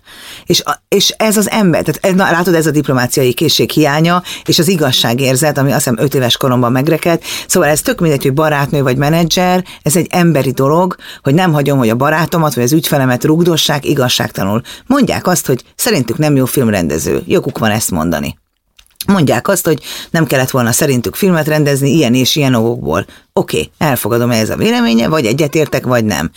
És, 0.46 0.64
és 0.88 1.10
ez 1.18 1.38
az 1.38 1.50
ember, 1.50 1.84
tehát 1.84 2.18
na, 2.18 2.32
látod, 2.32 2.54
ez 2.54 2.66
a 2.66 2.72
diplomáciai 2.72 3.34
készség 3.34 3.72
hiánya, 3.72 4.24
és 4.46 4.60
az 4.60 4.68
igazságérzet, 4.68 5.58
ami 5.58 5.72
azt 5.72 5.84
hiszem 5.84 6.04
öt 6.04 6.14
éves 6.14 6.38
koromban 6.38 6.72
megrekedt. 6.72 7.24
Szóval 7.48 7.70
ez 7.70 7.82
tök 7.82 8.00
mindegy, 8.00 8.22
hogy 8.22 8.34
barátnő 8.34 8.82
vagy 8.82 8.98
menedzser, 8.98 9.64
ez 9.82 9.96
egy 9.96 10.08
emberi 10.10 10.52
dolog, 10.52 10.96
hogy 11.22 11.34
nem 11.34 11.54
hagyom, 11.54 11.78
hogy 11.78 11.90
a 11.90 11.96
barátomat 11.96 12.54
vagy 12.54 12.64
az 12.64 12.74
ügyfelemet 12.74 13.24
rugdossák 13.24 13.86
igazságtanul. 13.86 14.62
Mondják 14.88 15.28
azt, 15.28 15.48
hogy 15.48 15.64
szerintük 15.76 16.18
nem 16.18 16.36
jó 16.36 16.46
filmrendező. 16.46 17.22
Joguk 17.26 17.58
van 17.58 17.72
ezt 17.72 17.92
mondani. 17.92 18.41
Mondják 19.08 19.48
azt, 19.48 19.66
hogy 19.66 19.84
nem 20.10 20.26
kellett 20.26 20.50
volna 20.50 20.72
szerintük 20.72 21.16
filmet 21.16 21.48
rendezni 21.48 21.90
ilyen 21.90 22.14
és 22.14 22.36
ilyen 22.36 22.54
okokból. 22.54 23.06
Oké, 23.34 23.58
okay, 23.58 23.72
elfogadom 23.78 24.32
ez 24.32 24.50
a 24.50 24.56
véleménye, 24.56 25.08
vagy 25.08 25.26
egyetértek, 25.26 25.86
vagy 25.86 26.06
nem. 26.06 26.32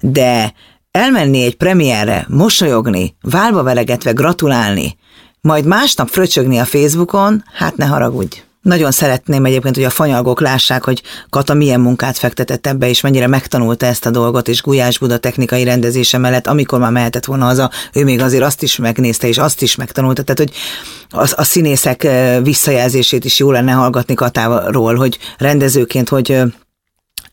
De 0.00 0.54
elmenni 0.90 1.42
egy 1.42 1.56
premierre, 1.56 2.26
mosolyogni, 2.28 3.16
válba 3.20 3.62
velegetve 3.62 4.10
gratulálni, 4.12 4.96
majd 5.40 5.64
másnap 5.64 6.08
fröcsögni 6.08 6.58
a 6.58 6.64
Facebookon, 6.64 7.44
hát 7.52 7.76
ne 7.76 7.84
haragudj. 7.84 8.42
Nagyon 8.62 8.90
szeretném 8.90 9.44
egyébként, 9.44 9.74
hogy 9.74 9.84
a 9.84 9.90
fanyalgók 9.90 10.40
lássák, 10.40 10.84
hogy 10.84 11.02
Kata 11.30 11.54
milyen 11.54 11.80
munkát 11.80 12.18
fektetett 12.18 12.66
ebbe, 12.66 12.88
és 12.88 13.00
mennyire 13.00 13.26
megtanulta 13.26 13.86
ezt 13.86 14.06
a 14.06 14.10
dolgot, 14.10 14.48
és 14.48 14.62
Gulyás 14.62 14.98
Buda 14.98 15.18
technikai 15.18 15.64
rendezése 15.64 16.18
mellett, 16.18 16.46
amikor 16.46 16.78
már 16.78 16.90
mehetett 16.90 17.24
volna 17.24 17.44
haza, 17.44 17.70
ő 17.92 18.04
még 18.04 18.20
azért 18.20 18.42
azt 18.42 18.62
is 18.62 18.76
megnézte, 18.76 19.28
és 19.28 19.38
azt 19.38 19.62
is 19.62 19.74
megtanulta. 19.74 20.22
Tehát, 20.22 20.38
hogy 20.38 20.52
a, 21.26 21.40
a 21.40 21.44
színészek 21.44 22.08
visszajelzését 22.42 23.24
is 23.24 23.38
jó 23.38 23.50
lenne 23.50 23.72
hallgatni 23.72 24.14
Katáról, 24.14 24.94
hogy 24.94 25.18
rendezőként, 25.38 26.08
hogy 26.08 26.42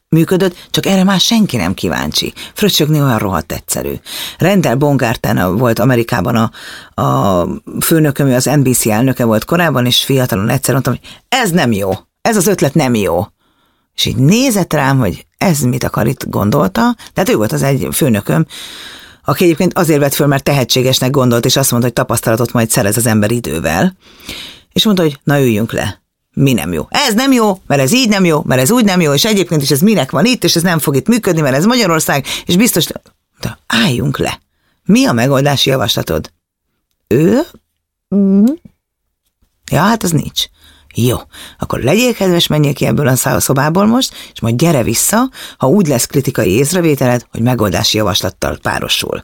működött, 0.10 0.56
csak 0.70 0.86
erre 0.86 1.04
már 1.04 1.20
senki 1.20 1.58
nem 1.58 1.74
kíváncsi. 1.74 2.34
Fröcsögni 2.54 3.02
olyan 3.02 3.18
rohadt 3.18 3.52
egyszerű. 3.52 3.94
Rendel 4.38 4.76
Bongártán 4.76 5.58
volt 5.58 5.80
Amerikában 5.80 6.36
a, 6.36 6.52
a 7.02 7.48
főnököm, 7.82 8.34
az 8.34 8.46
NBC 8.46 8.86
elnöke 8.86 9.26
volt 9.26 9.46
korábban, 9.46 9.86
és 9.86 10.04
fiatalon 10.04 10.50
egyszer 10.50 10.74
mondtam, 10.74 10.98
hogy 11.02 11.10
ez 11.30 11.50
nem 11.52 11.72
jó, 11.72 11.92
ez 12.22 12.38
az 12.38 12.48
ötlet 12.48 12.74
nem 12.74 12.96
jó. 12.96 13.26
És 13.96 14.06
így 14.06 14.16
nézett 14.16 14.74
rám, 14.74 15.00
hogy 15.00 15.26
ez 15.38 15.60
mit 15.60 15.84
akar 15.84 16.08
itt 16.08 16.30
gondolta, 16.30 16.96
tehát 17.14 17.30
ő 17.30 17.36
volt 17.36 17.52
az 17.52 17.64
egy 17.64 17.88
főnököm, 17.92 18.46
aki 19.26 19.44
egyébként 19.44 19.78
azért 19.78 20.00
vett 20.00 20.14
föl, 20.14 20.28
mert 20.28 20.44
tehetségesnek 20.44 21.10
gondolt, 21.10 21.46
és 21.46 21.56
azt 21.56 21.72
mondta, 21.72 21.90
hogy 21.90 21.98
tapasztalatot 21.98 22.52
majd 22.52 22.70
szerez 22.70 22.98
az 22.98 23.06
ember 23.06 23.32
idővel. 23.32 23.96
És 24.74 24.86
mondta, 24.86 25.04
hogy 25.04 25.20
na 25.24 25.40
üljünk 25.40 25.72
le 25.72 26.02
mi 26.38 26.53
nem 26.53 26.74
jó. 26.74 26.88
Ez 26.89 27.13
nem 27.13 27.32
jó, 27.32 27.62
mert 27.67 27.82
ez 27.82 27.94
így 27.94 28.10
nem 28.10 28.25
jó, 28.25 28.41
mert 28.46 28.62
ez 28.62 28.72
úgy 28.72 28.86
nem 28.86 29.01
jó, 29.01 29.13
és 29.13 29.25
egyébként 29.25 29.62
is 29.62 29.72
ez 29.72 29.82
minek 29.82 30.12
van 30.12 30.25
itt, 30.25 30.44
és 30.44 30.56
ez 30.56 30.62
nem 30.62 30.79
fog 30.79 30.96
itt 30.96 31.08
működni, 31.08 31.41
mert 31.41 31.56
ez 31.56 31.65
Magyarország, 31.65 32.25
és 32.46 32.58
biztos, 32.58 32.86
de 33.39 33.58
álljunk 33.67 34.17
le. 34.17 34.39
Mi 34.86 35.06
a 35.06 35.12
megoldási 35.12 35.70
javaslatod? 35.70 36.32
Ő? 37.08 37.39
Ja, 39.72 39.82
hát 39.82 40.03
az 40.03 40.12
nincs. 40.12 40.44
Jó, 40.96 41.17
akkor 41.60 41.79
legyél 41.79 42.13
kedves, 42.13 42.48
menjél 42.48 42.74
ki 42.74 42.86
ebből 42.86 43.08
a 43.08 43.39
szobából 43.39 43.86
most, 43.86 44.13
és 44.34 44.41
majd 44.41 44.56
gyere 44.56 44.84
vissza, 44.84 45.29
ha 45.58 45.67
úgy 45.67 45.88
lesz 45.88 46.06
kritikai 46.06 46.51
észrevételed, 46.51 47.25
hogy 47.32 47.41
megoldási 47.41 47.98
javaslattal 47.98 48.58
párosul. 48.62 49.24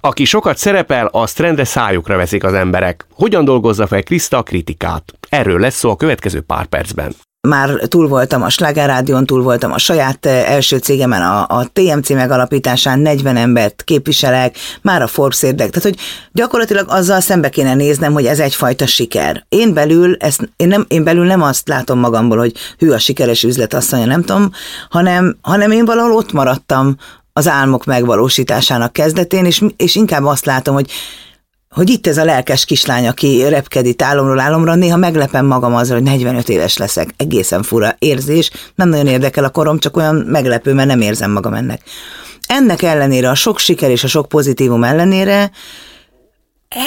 Aki 0.00 0.24
sokat 0.24 0.56
szerepel, 0.56 1.06
azt 1.06 1.38
rendre 1.38 1.64
szájukra 1.64 2.16
veszik 2.16 2.44
az 2.44 2.54
emberek. 2.54 3.06
Hogyan 3.12 3.44
dolgozza 3.44 3.86
fel 3.86 4.02
Kriszta 4.02 4.36
a 4.36 4.42
kritikát? 4.42 5.15
Erről 5.28 5.60
lesz 5.60 5.76
szó 5.76 5.90
a 5.90 5.96
következő 5.96 6.40
pár 6.40 6.66
percben 6.66 7.14
már 7.46 7.70
túl 7.70 8.08
voltam 8.08 8.42
a 8.42 8.48
Sláger 8.48 8.86
Rádión, 8.86 9.26
túl 9.26 9.42
voltam 9.42 9.72
a 9.72 9.78
saját 9.78 10.26
eh, 10.26 10.50
első 10.50 10.78
cégemen, 10.78 11.22
a, 11.22 11.46
a 11.48 11.64
TMC 11.72 12.08
megalapításán, 12.08 12.98
40 12.98 13.36
embert 13.36 13.82
képviselek, 13.82 14.56
már 14.82 15.02
a 15.02 15.06
Forbes 15.06 15.42
érdek. 15.42 15.70
Tehát, 15.70 15.88
hogy 15.88 15.98
gyakorlatilag 16.32 16.86
azzal 16.88 17.20
szembe 17.20 17.48
kéne 17.48 17.74
néznem, 17.74 18.12
hogy 18.12 18.26
ez 18.26 18.40
egyfajta 18.40 18.86
siker. 18.86 19.44
Én 19.48 19.74
belül, 19.74 20.16
ezt, 20.18 20.50
én, 20.56 20.68
nem, 20.68 20.84
én 20.88 21.04
belül 21.04 21.24
nem 21.24 21.42
azt 21.42 21.68
látom 21.68 21.98
magamból, 21.98 22.38
hogy 22.38 22.52
hű 22.78 22.90
a 22.90 22.98
sikeres 22.98 23.42
üzlet, 23.42 23.74
asszonya, 23.74 24.04
nem 24.04 24.22
tudom, 24.22 24.50
hanem, 24.90 25.36
hanem 25.40 25.70
én 25.70 25.84
valahol 25.84 26.12
ott 26.12 26.32
maradtam 26.32 26.96
az 27.32 27.48
álmok 27.48 27.84
megvalósításának 27.84 28.92
kezdetén, 28.92 29.44
és, 29.44 29.64
és 29.76 29.94
inkább 29.94 30.24
azt 30.24 30.44
látom, 30.44 30.74
hogy 30.74 30.90
hogy 31.76 31.90
itt 31.90 32.06
ez 32.06 32.18
a 32.18 32.24
lelkes 32.24 32.64
kislány, 32.64 33.06
aki 33.06 33.48
repkedik 33.48 34.02
álomról 34.02 34.40
álomra, 34.40 34.74
néha 34.74 34.96
meglepem 34.96 35.46
magam 35.46 35.74
azzal, 35.74 35.96
hogy 35.96 36.06
45 36.06 36.48
éves 36.48 36.76
leszek. 36.76 37.14
Egészen 37.16 37.62
fura 37.62 37.96
érzés, 37.98 38.50
nem 38.74 38.88
nagyon 38.88 39.06
érdekel 39.06 39.44
a 39.44 39.48
korom, 39.48 39.78
csak 39.78 39.96
olyan 39.96 40.14
meglepő, 40.14 40.72
mert 40.72 40.88
nem 40.88 41.00
érzem 41.00 41.30
magam 41.30 41.54
ennek. 41.54 41.80
Ennek 42.46 42.82
ellenére, 42.82 43.28
a 43.28 43.34
sok 43.34 43.58
siker 43.58 43.90
és 43.90 44.04
a 44.04 44.08
sok 44.08 44.28
pozitívum 44.28 44.84
ellenére 44.84 45.50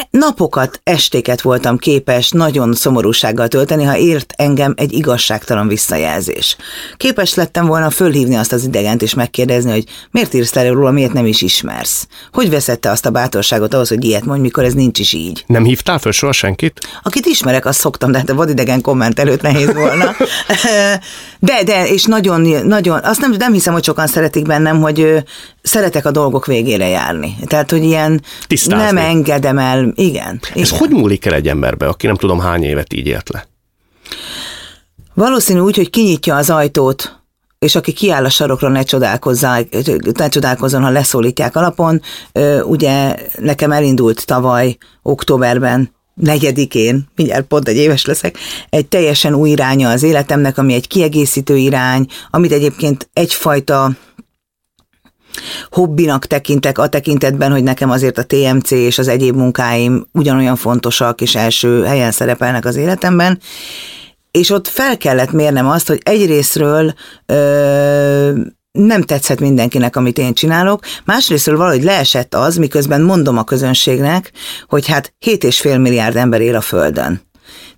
napokat, 0.09 0.81
estéket 0.83 1.41
voltam 1.41 1.77
képes 1.77 2.29
nagyon 2.29 2.73
szomorúsággal 2.73 3.47
tölteni, 3.47 3.83
ha 3.83 3.97
ért 3.97 4.33
engem 4.37 4.73
egy 4.77 4.93
igazságtalan 4.93 5.67
visszajelzés. 5.67 6.55
Képes 6.97 7.33
lettem 7.33 7.65
volna 7.65 7.89
fölhívni 7.89 8.35
azt 8.35 8.51
az 8.51 8.63
idegent 8.63 9.01
és 9.01 9.13
megkérdezni, 9.13 9.71
hogy 9.71 9.83
miért 10.11 10.33
írsz 10.33 10.53
le 10.53 10.69
róla, 10.69 10.91
miért 10.91 11.13
nem 11.13 11.25
is 11.25 11.41
ismersz. 11.41 12.07
Hogy 12.31 12.49
veszette 12.49 12.89
azt 12.89 13.05
a 13.05 13.09
bátorságot 13.09 13.73
ahhoz, 13.73 13.89
hogy 13.89 14.05
ilyet 14.05 14.25
mondj, 14.25 14.41
mikor 14.41 14.63
ez 14.63 14.73
nincs 14.73 14.99
is 14.99 15.13
így? 15.13 15.43
Nem 15.47 15.63
hívtál 15.63 15.99
föl 15.99 16.11
soha 16.11 16.31
senkit? 16.31 16.79
Akit 17.03 17.25
ismerek, 17.25 17.65
azt 17.65 17.79
szoktam, 17.79 18.11
de 18.11 18.17
hát 18.17 18.29
a 18.29 18.35
vadidegen 18.35 18.81
komment 18.81 19.19
előtt 19.19 19.41
nehéz 19.41 19.73
volna. 19.73 20.15
De, 21.41 21.63
de, 21.63 21.87
és 21.87 22.03
nagyon, 22.03 22.41
nagyon, 22.65 22.99
azt 23.03 23.19
nem, 23.19 23.35
nem 23.37 23.53
hiszem, 23.53 23.73
hogy 23.73 23.83
sokan 23.83 24.07
szeretik 24.07 24.45
bennem, 24.45 24.81
hogy 24.81 25.23
szeretek 25.61 26.05
a 26.05 26.11
dolgok 26.11 26.45
végére 26.45 26.87
járni. 26.87 27.35
Tehát, 27.45 27.71
hogy 27.71 27.83
ilyen 27.83 28.21
Tisztázni. 28.47 28.85
nem 28.85 28.97
engedem 28.97 29.57
el, 29.57 29.91
igen. 29.95 30.39
Ez 30.41 30.67
igen. 30.67 30.79
hogy 30.79 30.89
múlik 30.89 31.25
el 31.25 31.33
egy 31.33 31.47
emberbe, 31.47 31.87
aki 31.87 32.05
nem 32.07 32.15
tudom 32.15 32.39
hány 32.39 32.63
évet 32.63 32.93
így 32.93 33.07
élt 33.07 33.29
le? 33.29 33.47
Valószínű 35.13 35.59
úgy, 35.59 35.75
hogy 35.75 35.89
kinyitja 35.89 36.35
az 36.35 36.49
ajtót, 36.49 37.19
és 37.59 37.75
aki 37.75 37.91
kiáll 37.91 38.25
a 38.25 38.29
sarokra, 38.29 38.67
ne, 38.69 38.81
ne 40.13 40.29
csodálkozzon, 40.29 40.81
ha 40.81 40.89
leszólítják 40.89 41.55
alapon. 41.55 42.01
Ugye 42.63 43.15
nekem 43.39 43.71
elindult 43.71 44.25
tavaly 44.25 44.77
októberben 45.01 45.91
negyedikén, 46.13 47.07
mindjárt 47.15 47.45
pont 47.45 47.67
egy 47.67 47.75
éves 47.75 48.05
leszek, 48.05 48.37
egy 48.69 48.87
teljesen 48.87 49.33
új 49.33 49.49
iránya 49.49 49.89
az 49.89 50.03
életemnek, 50.03 50.57
ami 50.57 50.73
egy 50.73 50.87
kiegészítő 50.87 51.57
irány, 51.57 52.05
amit 52.29 52.51
egyébként 52.51 53.09
egyfajta 53.13 53.91
hobbinak 55.69 56.25
tekintek 56.25 56.77
a 56.77 56.87
tekintetben, 56.87 57.51
hogy 57.51 57.63
nekem 57.63 57.89
azért 57.89 58.17
a 58.17 58.23
TMC 58.23 58.71
és 58.71 58.97
az 58.97 59.07
egyéb 59.07 59.35
munkáim 59.35 60.07
ugyanolyan 60.11 60.55
fontosak 60.55 61.21
és 61.21 61.35
első 61.35 61.83
helyen 61.83 62.11
szerepelnek 62.11 62.65
az 62.65 62.75
életemben, 62.75 63.39
és 64.31 64.49
ott 64.49 64.67
fel 64.67 64.97
kellett 64.97 65.31
mérnem 65.31 65.67
azt, 65.67 65.87
hogy 65.87 65.99
egyrésztről 66.03 66.93
ö, 67.25 68.31
nem 68.71 69.01
tetszett 69.01 69.39
mindenkinek, 69.39 69.95
amit 69.95 70.17
én 70.17 70.33
csinálok, 70.33 70.83
másrésztről 71.05 71.57
valahogy 71.57 71.83
leesett 71.83 72.35
az, 72.35 72.55
miközben 72.55 73.01
mondom 73.01 73.37
a 73.37 73.43
közönségnek, 73.43 74.31
hogy 74.67 74.87
hát 74.87 75.13
7,5 75.25 75.81
milliárd 75.81 76.15
ember 76.15 76.41
él 76.41 76.55
a 76.55 76.61
Földön. 76.61 77.21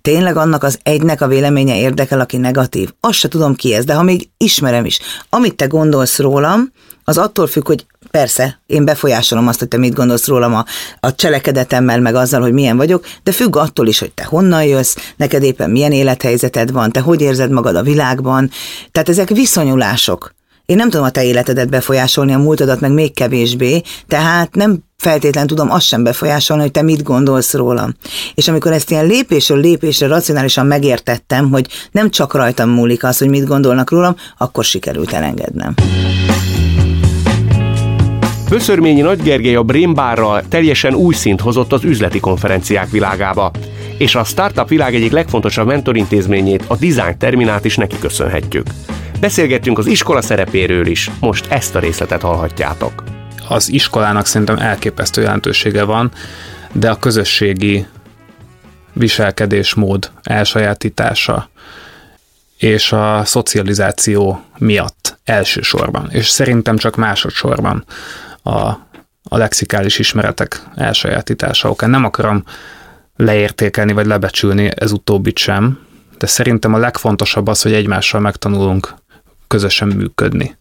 Tényleg 0.02 0.36
annak 0.36 0.62
az 0.62 0.78
egynek 0.82 1.20
a 1.20 1.26
véleménye 1.26 1.78
érdekel, 1.78 2.20
aki 2.20 2.36
negatív? 2.36 2.90
Azt 3.00 3.18
se 3.18 3.28
tudom 3.28 3.54
ki 3.54 3.74
ez, 3.74 3.84
de 3.84 3.94
ha 3.94 4.02
még 4.02 4.28
ismerem 4.36 4.84
is. 4.84 5.00
Amit 5.28 5.56
te 5.56 5.66
gondolsz 5.66 6.18
rólam, 6.18 6.72
az 7.04 7.18
attól 7.18 7.46
függ, 7.46 7.66
hogy 7.66 7.86
persze, 8.10 8.60
én 8.66 8.84
befolyásolom 8.84 9.48
azt, 9.48 9.58
hogy 9.58 9.68
te 9.68 9.76
mit 9.76 9.94
gondolsz 9.94 10.26
rólam 10.26 10.54
a, 10.54 10.64
a 11.00 11.14
cselekedetemmel, 11.14 12.00
meg 12.00 12.14
azzal, 12.14 12.40
hogy 12.40 12.52
milyen 12.52 12.76
vagyok, 12.76 13.06
de 13.22 13.32
függ 13.32 13.56
attól 13.56 13.86
is, 13.86 13.98
hogy 13.98 14.12
te 14.12 14.24
honnan 14.24 14.64
jössz, 14.64 14.96
neked 15.16 15.42
éppen 15.42 15.70
milyen 15.70 15.92
élethelyzeted 15.92 16.72
van, 16.72 16.90
te 16.90 17.00
hogy 17.00 17.20
érzed 17.20 17.50
magad 17.50 17.76
a 17.76 17.82
világban. 17.82 18.50
Tehát 18.92 19.08
ezek 19.08 19.28
viszonyulások. 19.28 20.34
Én 20.66 20.76
nem 20.76 20.90
tudom 20.90 21.06
a 21.06 21.10
te 21.10 21.24
életedet 21.24 21.68
befolyásolni, 21.68 22.32
a 22.32 22.38
múltadat 22.38 22.80
meg 22.80 22.92
még 22.92 23.14
kevésbé, 23.14 23.82
tehát 24.08 24.54
nem 24.54 24.78
feltétlen 24.96 25.46
tudom 25.46 25.70
azt 25.70 25.86
sem 25.86 26.02
befolyásolni, 26.02 26.62
hogy 26.62 26.70
te 26.70 26.82
mit 26.82 27.02
gondolsz 27.02 27.52
rólam. 27.52 27.94
És 28.34 28.48
amikor 28.48 28.72
ezt 28.72 28.90
ilyen 28.90 29.06
lépésről 29.06 29.60
lépésre 29.60 30.06
racionálisan 30.06 30.66
megértettem, 30.66 31.50
hogy 31.50 31.66
nem 31.90 32.10
csak 32.10 32.34
rajtam 32.34 32.70
múlik 32.70 33.04
az, 33.04 33.18
hogy 33.18 33.28
mit 33.28 33.46
gondolnak 33.46 33.90
rólam, 33.90 34.16
akkor 34.38 34.64
sikerült 34.64 35.12
elengednem. 35.12 35.74
Böszörményi 38.52 39.00
Nagy 39.00 39.22
Gergely 39.22 39.54
a 39.54 39.62
Brainbarral 39.62 40.42
teljesen 40.48 40.94
új 40.94 41.14
szint 41.14 41.40
hozott 41.40 41.72
az 41.72 41.84
üzleti 41.84 42.20
konferenciák 42.20 42.90
világába, 42.90 43.50
és 43.98 44.14
a 44.14 44.24
startup 44.24 44.68
világ 44.68 44.94
egyik 44.94 45.12
legfontosabb 45.12 45.66
mentorintézményét, 45.66 46.64
a 46.66 46.76
Design 46.76 47.18
Terminát 47.18 47.64
is 47.64 47.76
neki 47.76 47.98
köszönhetjük. 47.98 48.66
Beszélgettünk 49.20 49.78
az 49.78 49.86
iskola 49.86 50.22
szerepéről 50.22 50.86
is, 50.86 51.10
most 51.20 51.46
ezt 51.50 51.74
a 51.74 51.78
részletet 51.78 52.20
hallhatjátok. 52.22 53.02
Az 53.48 53.70
iskolának 53.70 54.26
szerintem 54.26 54.58
elképesztő 54.58 55.20
jelentősége 55.20 55.84
van, 55.84 56.10
de 56.72 56.90
a 56.90 56.98
közösségi 56.98 57.86
viselkedésmód 58.92 60.10
elsajátítása 60.22 61.50
és 62.58 62.92
a 62.92 63.22
szocializáció 63.24 64.44
miatt 64.58 65.18
elsősorban, 65.24 66.08
és 66.10 66.28
szerintem 66.28 66.76
csak 66.76 66.96
másodszorban 66.96 67.84
a, 68.42 68.68
a 69.28 69.36
lexikális 69.36 69.98
ismeretek 69.98 70.62
elsajátítása 70.74 71.70
okán. 71.70 71.90
Nem 71.90 72.04
akarom 72.04 72.44
leértékelni 73.16 73.92
vagy 73.92 74.06
lebecsülni 74.06 74.70
ez 74.74 74.92
utóbbit 74.92 75.38
sem, 75.38 75.78
de 76.18 76.26
szerintem 76.26 76.74
a 76.74 76.78
legfontosabb 76.78 77.46
az, 77.46 77.62
hogy 77.62 77.72
egymással 77.72 78.20
megtanulunk 78.20 78.94
közösen 79.48 79.88
működni. 79.88 80.56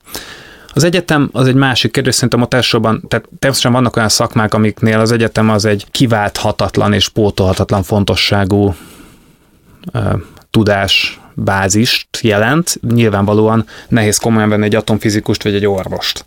Az 0.74 0.84
egyetem 0.84 1.30
az 1.32 1.48
egy 1.48 1.56
másik 1.56 1.92
kérdés, 1.92 2.14
szerintem 2.14 2.42
ott 2.42 2.54
elsősorban, 2.54 3.04
tehát 3.08 3.26
természetesen 3.26 3.72
vannak 3.72 3.96
olyan 3.96 4.10
szakmák, 4.10 4.54
amiknél 4.54 5.00
az 5.00 5.12
egyetem 5.12 5.50
az 5.50 5.66
egy 5.66 5.86
kiválthatatlan 5.92 6.94
és 6.94 7.10
pótolhatatlan 7.10 7.84
fontosságú 7.84 8.76
uh, 9.94 10.14
tudás 10.50 11.20
bázist 11.34 12.08
jelent. 12.22 12.80
Nyilvánvalóan 12.82 13.66
nehéz 13.88 14.18
komolyan 14.18 14.50
venni 14.50 14.66
egy 14.66 14.76
atomfizikust 14.76 15.44
vagy 15.44 15.56
egy 15.56 15.66
orvost 15.66 16.26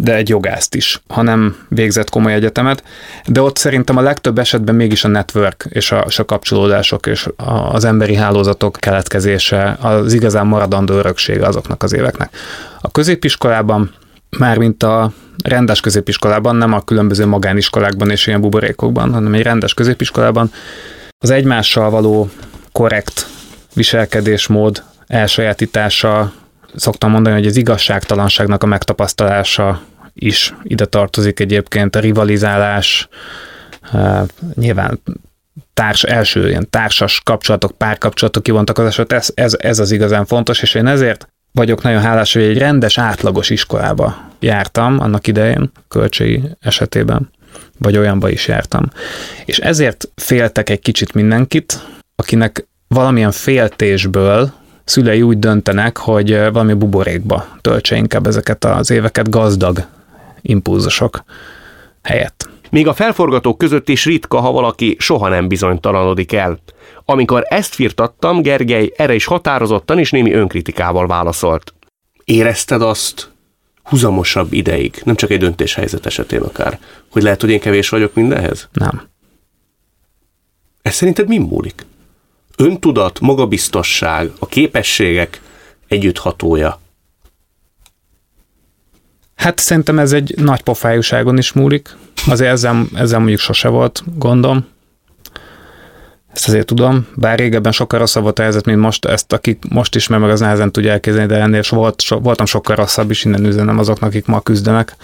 de 0.00 0.14
egy 0.14 0.28
jogászt 0.28 0.74
is, 0.74 1.02
ha 1.08 1.22
nem 1.22 1.56
végzett 1.68 2.10
komoly 2.10 2.32
egyetemet, 2.32 2.82
de 3.26 3.40
ott 3.40 3.56
szerintem 3.56 3.96
a 3.96 4.00
legtöbb 4.00 4.38
esetben 4.38 4.74
mégis 4.74 5.04
a 5.04 5.08
network 5.08 5.66
és 5.68 5.92
a, 5.92 6.04
és 6.08 6.18
a 6.18 6.24
kapcsolódások 6.24 7.06
és 7.06 7.28
az 7.72 7.84
emberi 7.84 8.14
hálózatok 8.14 8.76
keletkezése 8.80 9.76
az 9.80 10.12
igazán 10.12 10.46
maradandó 10.46 10.94
öröksége 10.94 11.46
azoknak 11.46 11.82
az 11.82 11.92
éveknek. 11.92 12.36
A 12.80 12.90
középiskolában 12.90 13.94
mármint 14.38 14.82
a 14.82 15.12
rendes 15.44 15.80
középiskolában, 15.80 16.56
nem 16.56 16.72
a 16.72 16.84
különböző 16.84 17.26
magániskolákban 17.26 18.10
és 18.10 18.26
ilyen 18.26 18.40
buborékokban, 18.40 19.12
hanem 19.12 19.34
egy 19.34 19.42
rendes 19.42 19.74
középiskolában 19.74 20.50
az 21.18 21.30
egymással 21.30 21.90
való 21.90 22.30
korrekt 22.72 23.26
viselkedésmód 23.74 24.82
elsajátítása, 25.06 26.32
szoktam 26.74 27.10
mondani, 27.10 27.34
hogy 27.34 27.46
az 27.46 27.56
igazságtalanságnak 27.56 28.62
a 28.62 28.66
megtapasztalása 28.66 29.80
is 30.14 30.54
ide 30.62 30.84
tartozik 30.84 31.40
egyébként, 31.40 31.96
a 31.96 32.00
rivalizálás, 32.00 33.08
nyilván 34.54 35.00
társ, 35.74 36.02
első 36.02 36.48
ilyen 36.48 36.70
társas 36.70 37.20
kapcsolatok, 37.24 37.78
párkapcsolatok 37.78 38.42
kivontakozások, 38.42 39.12
ez, 39.12 39.30
ez, 39.34 39.56
ez 39.58 39.78
az 39.78 39.90
igazán 39.90 40.24
fontos, 40.24 40.62
és 40.62 40.74
én 40.74 40.86
ezért 40.86 41.28
vagyok 41.52 41.82
nagyon 41.82 42.00
hálás, 42.00 42.32
hogy 42.32 42.42
egy 42.42 42.58
rendes, 42.58 42.98
átlagos 42.98 43.50
iskolába 43.50 44.30
jártam 44.40 45.00
annak 45.00 45.26
idején, 45.26 45.70
kölcsei 45.88 46.42
esetében, 46.60 47.30
vagy 47.78 47.96
olyanba 47.96 48.28
is 48.28 48.48
jártam. 48.48 48.90
És 49.44 49.58
ezért 49.58 50.08
féltek 50.14 50.70
egy 50.70 50.80
kicsit 50.80 51.12
mindenkit, 51.14 51.80
akinek 52.16 52.66
valamilyen 52.88 53.30
féltésből 53.30 54.52
szülei 54.84 55.22
úgy 55.22 55.38
döntenek, 55.38 55.96
hogy 55.96 56.30
valami 56.30 56.72
buborékba 56.72 57.46
töltse 57.60 57.96
inkább 57.96 58.26
ezeket 58.26 58.64
az 58.64 58.90
éveket 58.90 59.30
gazdag 59.30 59.86
impulzusok 60.44 61.24
helyett. 62.02 62.48
Még 62.70 62.86
a 62.86 62.94
felforgatók 62.94 63.58
között 63.58 63.88
is 63.88 64.04
ritka, 64.04 64.40
ha 64.40 64.52
valaki 64.52 64.96
soha 64.98 65.28
nem 65.28 65.48
bizonytalanodik 65.48 66.32
el. 66.32 66.58
Amikor 67.04 67.44
ezt 67.48 67.74
firtattam, 67.74 68.42
Gergely 68.42 68.92
erre 68.96 69.14
is 69.14 69.24
határozottan 69.24 69.98
és 69.98 70.10
némi 70.10 70.32
önkritikával 70.32 71.06
válaszolt. 71.06 71.74
Érezted 72.24 72.82
azt 72.82 73.30
huzamosabb 73.82 74.52
ideig, 74.52 75.00
nem 75.04 75.14
csak 75.14 75.30
egy 75.30 75.38
döntéshelyzet 75.38 76.06
esetén 76.06 76.40
akár, 76.40 76.78
hogy 77.10 77.22
lehet, 77.22 77.40
hogy 77.40 77.50
én 77.50 77.60
kevés 77.60 77.88
vagyok 77.88 78.14
mindenhez? 78.14 78.68
Nem. 78.72 79.08
Ez 80.82 80.94
szerinted 80.94 81.28
mi 81.28 81.38
múlik? 81.38 81.86
öntudat, 82.56 83.20
magabiztosság, 83.20 84.30
a 84.38 84.46
képességek 84.46 85.40
együtthatója. 85.88 86.80
Hát 89.44 89.58
szerintem 89.58 89.98
ez 89.98 90.12
egy 90.12 90.34
nagy 90.36 90.62
pofájúságon 90.62 91.38
is 91.38 91.52
múlik. 91.52 91.96
Azért 92.26 92.50
ezzel, 92.50 92.86
ezzel 92.94 93.18
mondjuk 93.18 93.40
sose 93.40 93.68
volt 93.68 94.02
gondom. 94.16 94.66
Ezt 96.32 96.48
azért 96.48 96.66
tudom, 96.66 97.06
bár 97.14 97.38
régebben 97.38 97.72
sokkal 97.72 97.98
rosszabb 97.98 98.22
volt 98.22 98.38
a 98.38 98.42
helyzet, 98.42 98.64
mint 98.64 98.80
most, 98.80 99.04
ezt 99.04 99.32
aki 99.32 99.58
most 99.68 99.94
ismer 99.94 100.18
meg, 100.18 100.30
az 100.30 100.40
nehezen 100.40 100.72
tudja 100.72 100.92
elképzelni, 100.92 101.28
de 101.28 101.40
ennél 101.40 101.62
volt, 101.68 102.00
so, 102.00 102.20
voltam 102.20 102.46
sokkal 102.46 102.76
rosszabb 102.76 103.10
is, 103.10 103.24
innen 103.24 103.44
üzenem 103.44 103.78
azoknak, 103.78 104.08
akik 104.08 104.26
ma 104.26 104.40
küzdenek 104.40 104.96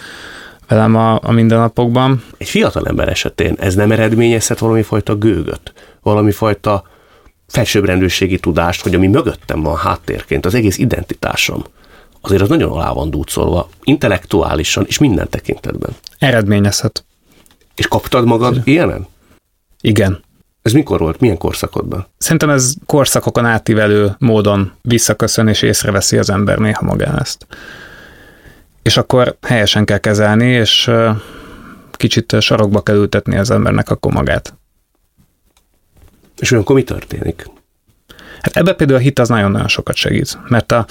velem 0.67 0.95
a, 0.95 1.19
a 1.23 1.31
mindennapokban. 1.31 2.23
Egy 2.37 2.49
fiatal 2.49 2.87
ember 2.87 3.09
esetén 3.09 3.55
ez 3.59 3.75
nem 3.75 3.91
eredményezhet 3.91 4.59
valami 4.59 4.81
fajta 4.81 5.15
gőgöt, 5.15 5.73
valami 6.01 6.31
fajta 6.31 6.83
felsőbbrendűségi 7.47 8.39
tudást, 8.39 8.81
hogy 8.81 8.95
ami 8.95 9.07
mögöttem 9.07 9.61
van 9.61 9.77
háttérként, 9.77 10.45
az 10.45 10.53
egész 10.53 10.77
identitásom, 10.77 11.63
azért 12.21 12.41
az 12.41 12.49
nagyon 12.49 12.71
alá 12.71 12.91
van 12.91 13.09
dúcolva, 13.09 13.69
intellektuálisan 13.83 14.85
és 14.87 14.97
minden 14.97 15.29
tekintetben. 15.29 15.95
Eredményezhet. 16.17 17.05
És 17.75 17.87
kaptad 17.87 18.25
magad 18.25 18.51
Igen. 18.51 18.63
ilyenen? 18.65 19.07
Igen. 19.81 20.23
Ez 20.61 20.71
mikor 20.71 20.99
volt? 20.99 21.19
Milyen 21.19 21.37
korszakodban? 21.37 22.07
Szerintem 22.17 22.49
ez 22.49 22.73
korszakokon 22.85 23.45
átívelő 23.45 24.15
módon 24.19 24.71
visszaköszön 24.81 25.47
és 25.47 25.61
észreveszi 25.61 26.17
az 26.17 26.29
ember 26.29 26.57
néha 26.57 26.85
magán 26.85 27.19
ezt. 27.19 27.47
És 28.81 28.97
akkor 28.97 29.37
helyesen 29.41 29.85
kell 29.85 29.97
kezelni, 29.97 30.45
és 30.45 30.91
kicsit 31.91 32.35
sarokba 32.39 32.81
kell 32.81 32.95
ültetni 32.95 33.37
az 33.37 33.51
embernek 33.51 33.89
akkor 33.89 34.13
magát. 34.13 34.53
És 36.39 36.51
olyankor 36.51 36.75
mi 36.75 36.83
történik? 36.83 37.49
Hát 38.41 38.57
ebbe 38.57 38.73
például 38.73 38.99
a 38.99 39.01
hit 39.01 39.19
az 39.19 39.29
nagyon-nagyon 39.29 39.67
sokat 39.67 39.95
segít, 39.95 40.37
mert 40.47 40.71
a, 40.71 40.85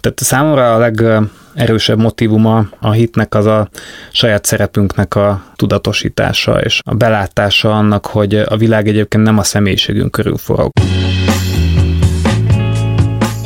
tehát 0.00 0.18
számomra 0.18 0.74
a 0.74 0.78
legerősebb 0.78 1.98
motivuma 1.98 2.64
a 2.80 2.90
hitnek 2.90 3.34
az 3.34 3.46
a 3.46 3.68
saját 4.12 4.44
szerepünknek 4.44 5.14
a 5.14 5.44
tudatosítása 5.56 6.60
és 6.60 6.80
a 6.84 6.94
belátása 6.94 7.70
annak, 7.70 8.06
hogy 8.06 8.34
a 8.34 8.56
világ 8.56 8.88
egyébként 8.88 9.24
nem 9.24 9.38
a 9.38 9.42
személyiségünk 9.42 10.10
körül 10.10 10.36
forog. 10.36 10.70